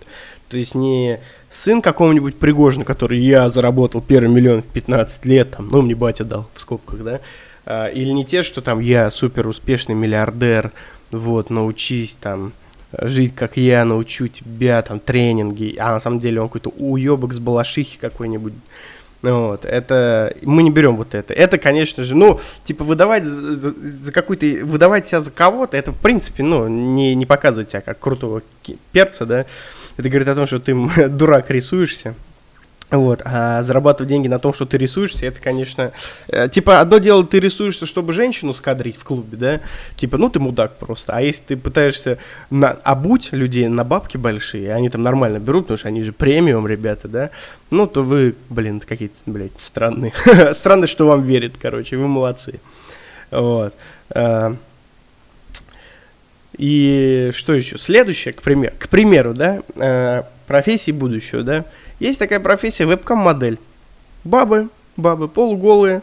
То 0.49 0.57
есть 0.57 0.75
не 0.75 1.19
сын 1.49 1.81
какого-нибудь 1.81 2.35
Пригожина, 2.35 2.85
который 2.85 3.19
я 3.19 3.49
заработал 3.49 4.01
первый 4.01 4.29
миллион 4.29 4.61
в 4.61 4.65
15 4.65 5.25
лет, 5.25 5.51
там, 5.51 5.69
ну, 5.69 5.81
мне 5.81 5.95
батя 5.95 6.23
дал 6.23 6.47
в 6.53 6.61
скобках, 6.61 7.03
да, 7.03 7.21
а, 7.65 7.87
или 7.87 8.09
не 8.09 8.23
те, 8.23 8.43
что 8.43 8.61
там 8.61 8.79
я 8.79 9.09
супер 9.09 9.47
успешный 9.47 9.95
миллиардер, 9.95 10.71
вот, 11.11 11.49
научись 11.49 12.17
там, 12.19 12.53
жить 13.01 13.35
как 13.35 13.57
я, 13.57 13.85
научу 13.85 14.27
тебя, 14.27 14.81
там, 14.81 14.99
тренинги, 14.99 15.75
а 15.77 15.91
на 15.91 15.99
самом 15.99 16.19
деле 16.19 16.41
он 16.41 16.47
какой-то 16.47 16.69
уебок 16.69 17.33
с 17.33 17.39
балашихи 17.39 17.97
какой-нибудь. 17.99 18.53
Вот, 19.21 19.65
это, 19.65 20.35
мы 20.43 20.61
не 20.61 20.69
берем 20.69 20.97
вот 20.97 21.15
это. 21.15 21.33
Это, 21.33 21.57
конечно 21.57 22.03
же, 22.03 22.15
ну, 22.15 22.39
типа, 22.61 22.83
выдавать 22.83 23.25
за, 23.25 23.53
за, 23.53 23.73
за 23.73 24.11
какую-то, 24.11 24.65
выдавать 24.65 25.07
себя 25.07 25.21
за 25.21 25.31
кого-то, 25.31 25.77
это, 25.77 25.91
в 25.91 25.99
принципе, 25.99 26.43
ну, 26.43 26.67
не, 26.67 27.15
не 27.15 27.25
показывает 27.25 27.69
тебя 27.69 27.81
как 27.81 27.97
крутого 27.97 28.43
перца, 28.91 29.25
да. 29.25 29.45
Это 29.97 30.09
говорит 30.09 30.27
о 30.27 30.35
том, 30.35 30.45
что 30.45 30.59
ты 30.59 30.75
дурак 31.09 31.49
рисуешься. 31.49 32.13
Вот, 32.91 33.23
а 33.25 33.63
зарабатывать 33.63 34.09
деньги 34.09 34.27
на 34.27 34.37
том, 34.37 34.53
что 34.53 34.65
ты 34.67 34.77
рисуешься, 34.77 35.25
это, 35.25 35.41
конечно, 35.41 35.91
э, 36.27 36.47
типа, 36.49 36.79
одно 36.79 36.99
дело, 36.99 37.25
ты 37.25 37.39
рисуешься, 37.39 37.87
чтобы 37.87 38.13
женщину 38.13 38.53
скадрить 38.53 38.95
в 38.95 39.03
клубе, 39.03 39.37
да, 39.37 39.61
типа, 39.95 40.19
ну, 40.19 40.29
ты 40.29 40.39
мудак 40.39 40.77
просто, 40.77 41.13
а 41.13 41.21
если 41.21 41.41
ты 41.41 41.57
пытаешься 41.57 42.19
на, 42.51 42.71
обуть 42.71 43.29
людей 43.31 43.67
на 43.69 43.83
бабки 43.83 44.17
большие, 44.17 44.71
они 44.71 44.89
там 44.89 45.01
нормально 45.01 45.39
берут, 45.39 45.63
потому 45.63 45.79
что 45.79 45.87
они 45.87 46.03
же 46.03 46.13
премиум, 46.13 46.67
ребята, 46.67 47.07
да, 47.07 47.31
ну, 47.71 47.87
то 47.87 48.03
вы, 48.03 48.35
блин, 48.49 48.79
какие-то, 48.79 49.17
блядь, 49.25 49.59
странные, 49.59 50.13
странно, 50.53 50.85
что 50.85 51.07
вам 51.07 51.23
верят, 51.23 51.53
короче, 51.59 51.97
вы 51.97 52.07
молодцы, 52.07 52.59
вот. 53.31 53.73
А, 54.11 54.55
И 56.57 57.31
что 57.33 57.53
еще? 57.53 57.79
Следующее, 57.79 58.33
к 58.33 58.43
примеру, 58.43 58.75
к 58.77 58.89
примеру, 58.89 59.33
да, 59.33 59.63
э, 59.75 60.23
профессии 60.47 60.91
будущего, 60.91 61.41
да, 61.43 61.65
есть 61.99 62.19
такая 62.19 62.39
профессия 62.39 62.85
вебкам-модель. 62.85 63.59
Бабы, 64.23 64.69
бабы 64.97 65.27
полуголые, 65.27 66.01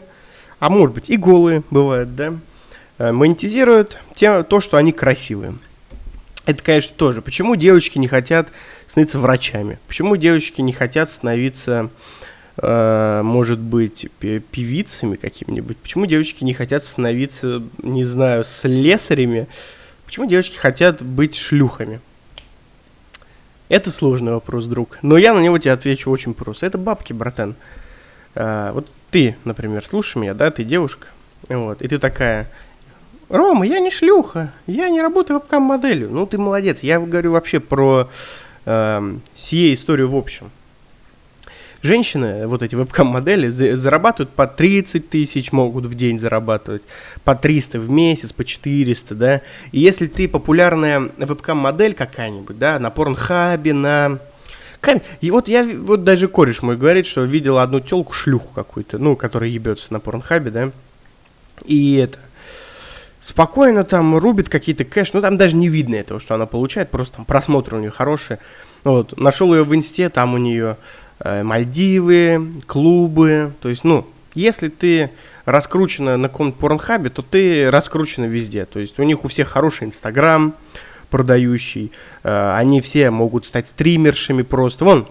а 0.59 0.69
может 0.69 0.95
быть 0.95 1.09
и 1.09 1.17
голые 1.17 1.63
бывают, 1.69 2.15
да, 2.15 2.33
э, 2.97 3.11
монетизируют 3.11 3.97
те, 4.15 4.43
то, 4.43 4.61
что 4.61 4.77
они 4.77 4.91
красивые. 4.91 5.55
Это, 6.45 6.61
конечно, 6.61 6.95
тоже. 6.95 7.21
Почему 7.21 7.55
девочки 7.55 7.97
не 7.97 8.07
хотят 8.07 8.49
становиться 8.87 9.19
врачами? 9.19 9.79
Почему 9.87 10.17
девочки 10.17 10.61
не 10.61 10.73
хотят 10.73 11.09
становиться, 11.09 11.89
э, 12.57 13.21
может 13.23 13.59
быть, 13.59 14.07
певицами 14.19 15.15
какими-нибудь? 15.15 15.77
Почему 15.77 16.05
девочки 16.05 16.43
не 16.43 16.53
хотят 16.53 16.83
становиться, 16.83 17.63
не 17.81 18.03
знаю, 18.03 18.43
слесарями? 18.43 19.47
Почему 20.05 20.25
девочки 20.25 20.57
хотят 20.57 21.01
быть 21.01 21.35
шлюхами? 21.35 22.01
Это 23.73 23.89
сложный 23.89 24.33
вопрос, 24.33 24.65
друг. 24.65 24.99
Но 25.01 25.17
я 25.17 25.33
на 25.33 25.39
него 25.39 25.57
тебе 25.57 25.71
отвечу 25.71 26.11
очень 26.11 26.35
просто. 26.35 26.67
Это 26.67 26.77
бабки, 26.77 27.11
братан. 27.11 27.55
А, 28.35 28.71
вот 28.71 28.87
ты, 29.09 29.35
например, 29.45 29.83
слушай 29.89 30.19
меня, 30.19 30.35
да, 30.35 30.51
ты 30.51 30.63
девушка. 30.63 31.07
Вот, 31.49 31.81
и 31.81 31.87
ты 31.87 31.97
такая, 31.97 32.51
Рома, 33.29 33.65
я 33.65 33.79
не 33.79 33.89
шлюха, 33.89 34.53
я 34.67 34.89
не 34.89 35.01
работаю 35.01 35.39
вебкам-моделью. 35.39 36.11
Ну, 36.11 36.27
ты 36.27 36.37
молодец. 36.37 36.83
Я 36.83 36.99
говорю 36.99 37.31
вообще 37.31 37.59
про 37.59 38.11
э, 38.67 39.15
сие 39.35 39.73
историю 39.73 40.07
в 40.07 40.15
общем. 40.15 40.51
Женщины, 41.83 42.47
вот 42.47 42.63
эти 42.63 42.75
вебкам-модели, 42.75 43.49
зарабатывают 43.49 44.29
по 44.29 44.47
30 44.47 45.09
тысяч, 45.09 45.51
могут 45.51 45.83
в 45.83 45.95
день 45.95 46.17
зарабатывать, 46.17 46.83
по 47.25 47.35
300 47.35 47.77
в 47.77 47.89
месяц, 47.89 48.31
по 48.31 48.45
400, 48.45 49.15
да. 49.15 49.41
И 49.73 49.81
если 49.81 50.07
ты 50.07 50.29
популярная 50.29 51.11
вебкам-модель 51.17 51.93
какая-нибудь, 51.93 52.57
да, 52.57 52.79
на 52.79 52.89
порнхабе, 52.89 53.73
на... 53.73 54.19
И 55.19 55.29
вот 55.29 55.49
я, 55.49 55.65
вот 55.65 56.05
даже 56.05 56.29
кореш 56.29 56.61
мой 56.61 56.77
говорит, 56.77 57.05
что 57.05 57.23
видел 57.23 57.57
одну 57.57 57.81
телку 57.81 58.13
шлюху 58.13 58.53
какую-то, 58.53 58.97
ну, 58.97 59.17
которая 59.17 59.49
ебется 59.49 59.91
на 59.91 59.99
порнхабе, 59.99 60.51
да. 60.51 60.71
И 61.65 61.97
это, 61.97 62.17
спокойно 63.19 63.83
там 63.83 64.17
рубит 64.17 64.47
какие-то 64.47 64.85
кэш, 64.85 65.11
ну 65.11 65.21
там 65.21 65.37
даже 65.37 65.57
не 65.57 65.67
видно 65.67 65.95
этого, 65.95 66.21
что 66.21 66.35
она 66.35 66.45
получает, 66.45 66.91
просто 66.91 67.17
там 67.17 67.25
просмотры 67.25 67.75
у 67.75 67.79
нее 67.81 67.91
хорошие. 67.91 68.39
Вот, 68.85 69.17
нашел 69.17 69.53
ее 69.53 69.63
в 69.63 69.75
инсте, 69.75 70.07
там 70.07 70.33
у 70.33 70.37
нее 70.37 70.77
Мальдивы, 71.23 72.51
клубы, 72.65 73.53
то 73.61 73.69
есть, 73.69 73.83
ну, 73.83 74.05
если 74.35 74.69
ты 74.69 75.11
раскручена 75.45 76.17
на 76.17 76.27
каком-то 76.27 76.57
порнхабе, 76.57 77.09
то 77.09 77.21
ты 77.21 77.69
раскручена 77.69 78.25
везде, 78.25 78.65
то 78.65 78.79
есть 78.79 78.99
у 78.99 79.03
них 79.03 79.23
у 79.23 79.27
всех 79.27 79.49
хороший 79.49 79.85
инстаграм 79.85 80.55
продающий, 81.09 81.91
э, 82.23 82.53
они 82.55 82.81
все 82.81 83.11
могут 83.11 83.45
стать 83.45 83.67
стримершами 83.67 84.41
просто, 84.41 84.85
вон, 84.85 85.07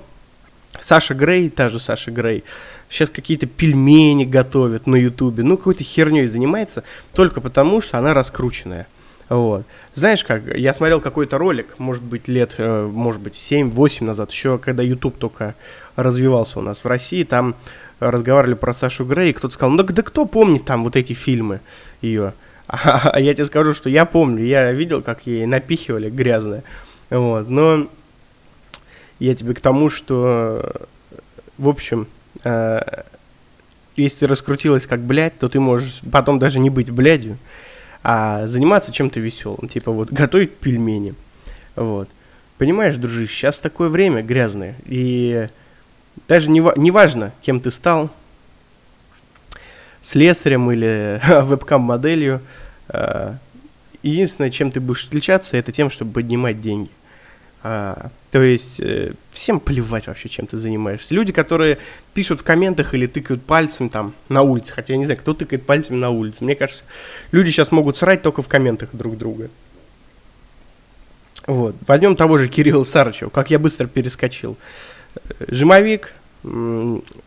Саша 0.80 1.14
Грей, 1.14 1.48
та 1.48 1.68
же 1.68 1.78
Саша 1.78 2.10
Грей, 2.10 2.42
сейчас 2.88 3.08
какие-то 3.08 3.46
пельмени 3.46 4.24
готовит 4.24 4.86
на 4.86 4.96
Ютубе, 4.96 5.44
ну, 5.44 5.56
какой-то 5.56 5.84
херней 5.84 6.26
занимается, 6.26 6.82
только 7.12 7.40
потому, 7.40 7.80
что 7.80 7.98
она 7.98 8.14
раскрученная. 8.14 8.88
Вот. 9.32 9.64
Знаешь 9.94 10.24
как, 10.24 10.42
я 10.54 10.74
смотрел 10.74 11.00
какой-то 11.00 11.38
ролик, 11.38 11.78
может 11.78 12.02
быть, 12.02 12.28
лет, 12.28 12.56
э, 12.58 12.86
может 12.86 13.22
быть, 13.22 13.32
7-8 13.32 14.04
назад, 14.04 14.30
еще 14.30 14.58
когда 14.58 14.82
YouTube 14.82 15.16
только 15.16 15.54
развивался 15.96 16.58
у 16.58 16.62
нас 16.62 16.80
в 16.80 16.86
России, 16.86 17.24
там 17.24 17.54
разговаривали 17.98 18.52
про 18.52 18.74
Сашу 18.74 19.06
Грей, 19.06 19.30
и 19.30 19.32
кто-то 19.32 19.54
сказал, 19.54 19.70
ну 19.70 19.82
да, 19.84 20.02
кто 20.02 20.26
помнит 20.26 20.66
там 20.66 20.84
вот 20.84 20.96
эти 20.96 21.14
фильмы 21.14 21.60
ее? 22.02 22.34
А 22.66 23.18
я 23.18 23.32
тебе 23.32 23.46
скажу, 23.46 23.72
что 23.72 23.88
я 23.88 24.04
помню, 24.04 24.44
я 24.44 24.70
видел, 24.72 25.00
как 25.00 25.26
ей 25.26 25.46
напихивали 25.46 26.10
грязное. 26.10 26.62
Вот, 27.08 27.48
но 27.48 27.88
я 29.18 29.34
тебе 29.34 29.54
к 29.54 29.62
тому, 29.62 29.88
что, 29.88 30.88
в 31.56 31.70
общем, 31.70 32.06
э, 32.44 32.80
если 33.96 34.18
ты 34.18 34.26
раскрутилась 34.26 34.86
как 34.86 35.00
блядь, 35.00 35.38
то 35.38 35.48
ты 35.48 35.58
можешь 35.58 36.02
потом 36.10 36.38
даже 36.38 36.58
не 36.58 36.68
быть 36.68 36.90
блядью, 36.90 37.38
а 38.02 38.46
заниматься 38.46 38.92
чем-то 38.92 39.20
веселым, 39.20 39.68
типа 39.68 39.92
вот 39.92 40.12
готовить 40.12 40.56
пельмени, 40.56 41.14
вот. 41.76 42.08
Понимаешь, 42.58 42.96
дружище, 42.96 43.34
сейчас 43.34 43.58
такое 43.58 43.88
время 43.88 44.22
грязное, 44.22 44.76
и 44.84 45.48
даже 46.28 46.50
не, 46.50 46.60
важно, 46.60 47.32
кем 47.42 47.60
ты 47.60 47.70
стал, 47.70 48.10
слесарем 50.00 50.70
или 50.70 51.20
вебкам-моделью, 51.42 52.40
э, 52.88 53.34
единственное, 54.02 54.50
чем 54.50 54.70
ты 54.70 54.80
будешь 54.80 55.06
отличаться, 55.06 55.56
это 55.56 55.72
тем, 55.72 55.90
чтобы 55.90 56.12
поднимать 56.12 56.60
деньги. 56.60 56.90
А, 57.64 58.10
то 58.32 58.42
есть 58.42 58.80
э, 58.80 59.12
всем 59.30 59.60
плевать 59.60 60.08
вообще, 60.08 60.28
чем 60.28 60.46
ты 60.46 60.56
занимаешься. 60.56 61.14
Люди, 61.14 61.32
которые 61.32 61.78
пишут 62.12 62.40
в 62.40 62.44
комментах 62.44 62.92
или 62.94 63.06
тыкают 63.06 63.42
пальцем 63.44 63.88
там 63.88 64.14
на 64.28 64.42
улице, 64.42 64.72
хотя 64.72 64.94
я 64.94 64.98
не 64.98 65.04
знаю, 65.04 65.20
кто 65.20 65.32
тыкает 65.32 65.64
пальцем 65.64 66.00
на 66.00 66.10
улице. 66.10 66.44
Мне 66.44 66.56
кажется, 66.56 66.82
люди 67.30 67.50
сейчас 67.50 67.70
могут 67.70 67.96
срать 67.96 68.22
только 68.22 68.42
в 68.42 68.48
комментах 68.48 68.90
друг 68.92 69.16
друга. 69.16 69.48
Вот. 71.46 71.76
Возьмем 71.86 72.16
того 72.16 72.38
же 72.38 72.48
Кирилла 72.48 72.84
Сарычева, 72.84 73.30
как 73.30 73.50
я 73.50 73.58
быстро 73.58 73.86
перескочил. 73.86 74.56
Жимовик 75.46 76.14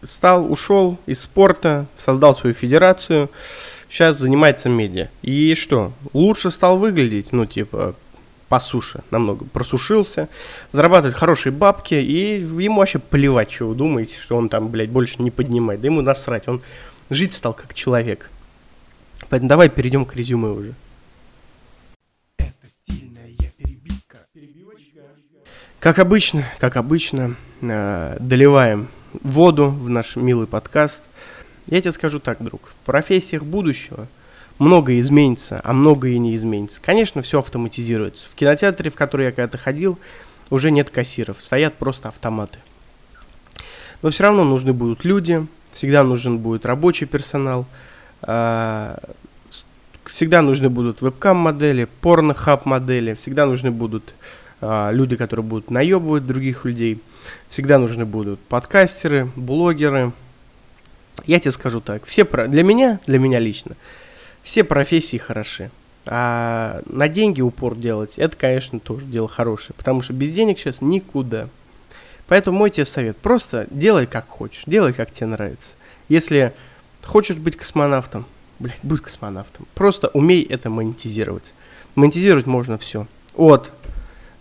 стал, 0.03 0.51
ушел 0.51 0.97
из 1.05 1.21
спорта, 1.21 1.85
создал 1.95 2.33
свою 2.33 2.53
федерацию, 2.53 3.29
сейчас 3.89 4.17
занимается 4.17 4.67
медиа. 4.67 5.07
И 5.21 5.55
что, 5.55 5.93
лучше 6.13 6.51
стал 6.51 6.77
выглядеть, 6.77 7.31
ну, 7.31 7.45
типа, 7.45 7.95
по 8.49 8.59
суше 8.59 9.03
намного 9.11 9.45
просушился, 9.45 10.29
зарабатывает 10.71 11.15
хорошие 11.15 11.51
бабки, 11.51 11.95
и 11.95 12.39
ему 12.39 12.79
вообще 12.79 12.99
плевать, 12.99 13.51
что 13.51 13.67
вы 13.67 13.75
думаете, 13.75 14.17
что 14.19 14.37
он 14.37 14.49
там, 14.49 14.69
блядь, 14.69 14.89
больше 14.89 15.21
не 15.21 15.31
поднимает. 15.31 15.81
Да 15.81 15.87
ему 15.87 16.01
насрать, 16.01 16.47
он 16.47 16.61
жить 17.09 17.33
стал 17.33 17.53
как 17.53 17.73
человек. 17.73 18.29
Поэтому 19.29 19.49
давай 19.49 19.69
перейдем 19.69 20.05
к 20.05 20.15
резюме 20.15 20.49
уже. 20.49 20.73
Как 25.79 25.99
обычно, 25.99 26.45
как 26.59 26.77
обычно, 26.77 27.35
э, 27.61 28.17
доливаем 28.19 28.87
воду 29.21 29.69
в 29.69 29.87
наш 29.87 30.15
милый 30.15 30.47
подкаст. 30.47 31.03
Я 31.67 31.79
тебе 31.79 31.91
скажу 31.91 32.19
так, 32.19 32.43
друг, 32.43 32.61
в 32.67 32.75
профессиях 32.85 33.43
будущего– 33.43 34.07
многое 34.59 34.99
изменится, 35.01 35.61
а 35.63 35.73
многое 35.73 36.17
не 36.17 36.35
изменится. 36.35 36.81
Конечно, 36.81 37.21
все 37.21 37.39
автоматизируется. 37.39 38.27
В 38.31 38.35
кинотеатре, 38.35 38.89
в 38.89 38.95
который 38.95 39.27
я 39.27 39.31
когда-то 39.31 39.57
ходил, 39.57 39.97
уже 40.49 40.71
нет 40.71 40.89
кассиров, 40.89 41.37
стоят 41.41 41.75
просто 41.75 42.09
автоматы. 42.09 42.59
Но 44.01 44.09
все 44.09 44.23
равно 44.23 44.43
нужны 44.43 44.73
будут 44.73 45.03
люди, 45.05 45.45
всегда 45.71 46.03
нужен 46.03 46.37
будет 46.37 46.65
рабочий 46.65 47.05
персонал, 47.05 47.65
а, 48.21 48.99
всегда 50.05 50.41
нужны 50.41 50.69
будут 50.69 51.01
вебкам-модели, 51.01 51.87
порно-хаб-модели, 52.01 53.13
всегда 53.15 53.45
нужны 53.45 53.71
будут 53.71 54.13
а, 54.61 54.91
люди, 54.91 55.15
которые 55.15 55.43
будут 55.43 55.71
наебывать 55.71 56.25
других 56.25 56.65
людей, 56.65 57.01
всегда 57.49 57.79
нужны 57.79 58.05
будут 58.05 58.39
подкастеры, 58.41 59.29
блогеры. 59.35 60.11
Я 61.25 61.39
тебе 61.39 61.51
скажу 61.51 61.81
так, 61.81 62.05
все 62.05 62.25
про... 62.25 62.47
для 62.47 62.63
меня, 62.63 62.99
для 63.07 63.19
меня 63.19 63.39
лично, 63.39 63.75
все 64.45 64.63
профессии 64.63 65.17
хороши. 65.17 65.71
А 66.05 66.81
на 66.85 67.09
деньги 67.09 67.41
упор 67.41 67.75
делать, 67.75 68.13
это, 68.17 68.37
конечно, 68.37 68.79
тоже 68.79 69.03
дело 69.05 69.27
хорошее, 69.27 69.71
потому 69.75 70.03
что 70.03 70.13
без 70.13 70.29
денег 70.29 70.59
сейчас 70.59 70.81
никуда. 70.81 71.49
Поэтому 72.27 72.59
мой 72.59 72.69
тебе 72.69 72.85
совет, 72.85 73.17
просто 73.17 73.65
делай 73.71 74.05
как 74.05 74.27
хочешь, 74.27 74.63
делай 74.67 74.93
как 74.93 75.11
тебе 75.11 75.25
нравится. 75.25 75.71
Если 76.09 76.53
хочешь 77.03 77.37
быть 77.37 77.57
космонавтом, 77.57 78.25
блядь, 78.59 78.79
будь 78.83 79.01
космонавтом. 79.01 79.65
Просто 79.73 80.09
умей 80.09 80.43
это 80.43 80.69
монетизировать. 80.69 81.51
Монетизировать 81.95 82.45
можно 82.45 82.77
все. 82.77 83.07
От 83.33 83.71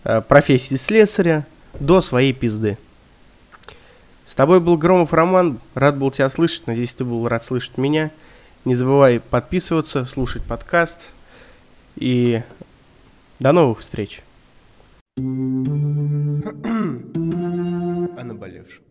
э, 0.03 0.21
профессии 0.21 0.75
слесаря 0.75 1.47
до 1.79 1.99
своей 2.01 2.33
пизды. 2.33 2.77
С 4.27 4.35
тобой 4.35 4.59
был 4.59 4.77
Громов 4.77 5.13
Роман, 5.13 5.59
рад 5.73 5.97
был 5.97 6.11
тебя 6.11 6.29
слышать, 6.29 6.67
надеюсь, 6.67 6.93
ты 6.93 7.03
был 7.03 7.27
рад 7.27 7.43
слышать 7.43 7.79
меня. 7.79 8.11
Не 8.65 8.73
забывай 8.73 9.19
подписываться, 9.19 10.05
слушать 10.05 10.41
подкаст. 10.41 11.11
И 11.97 12.41
до 13.39 13.51
новых 13.51 13.79
встреч. 13.79 14.23
А 18.17 18.23
наболевшем. 18.23 18.83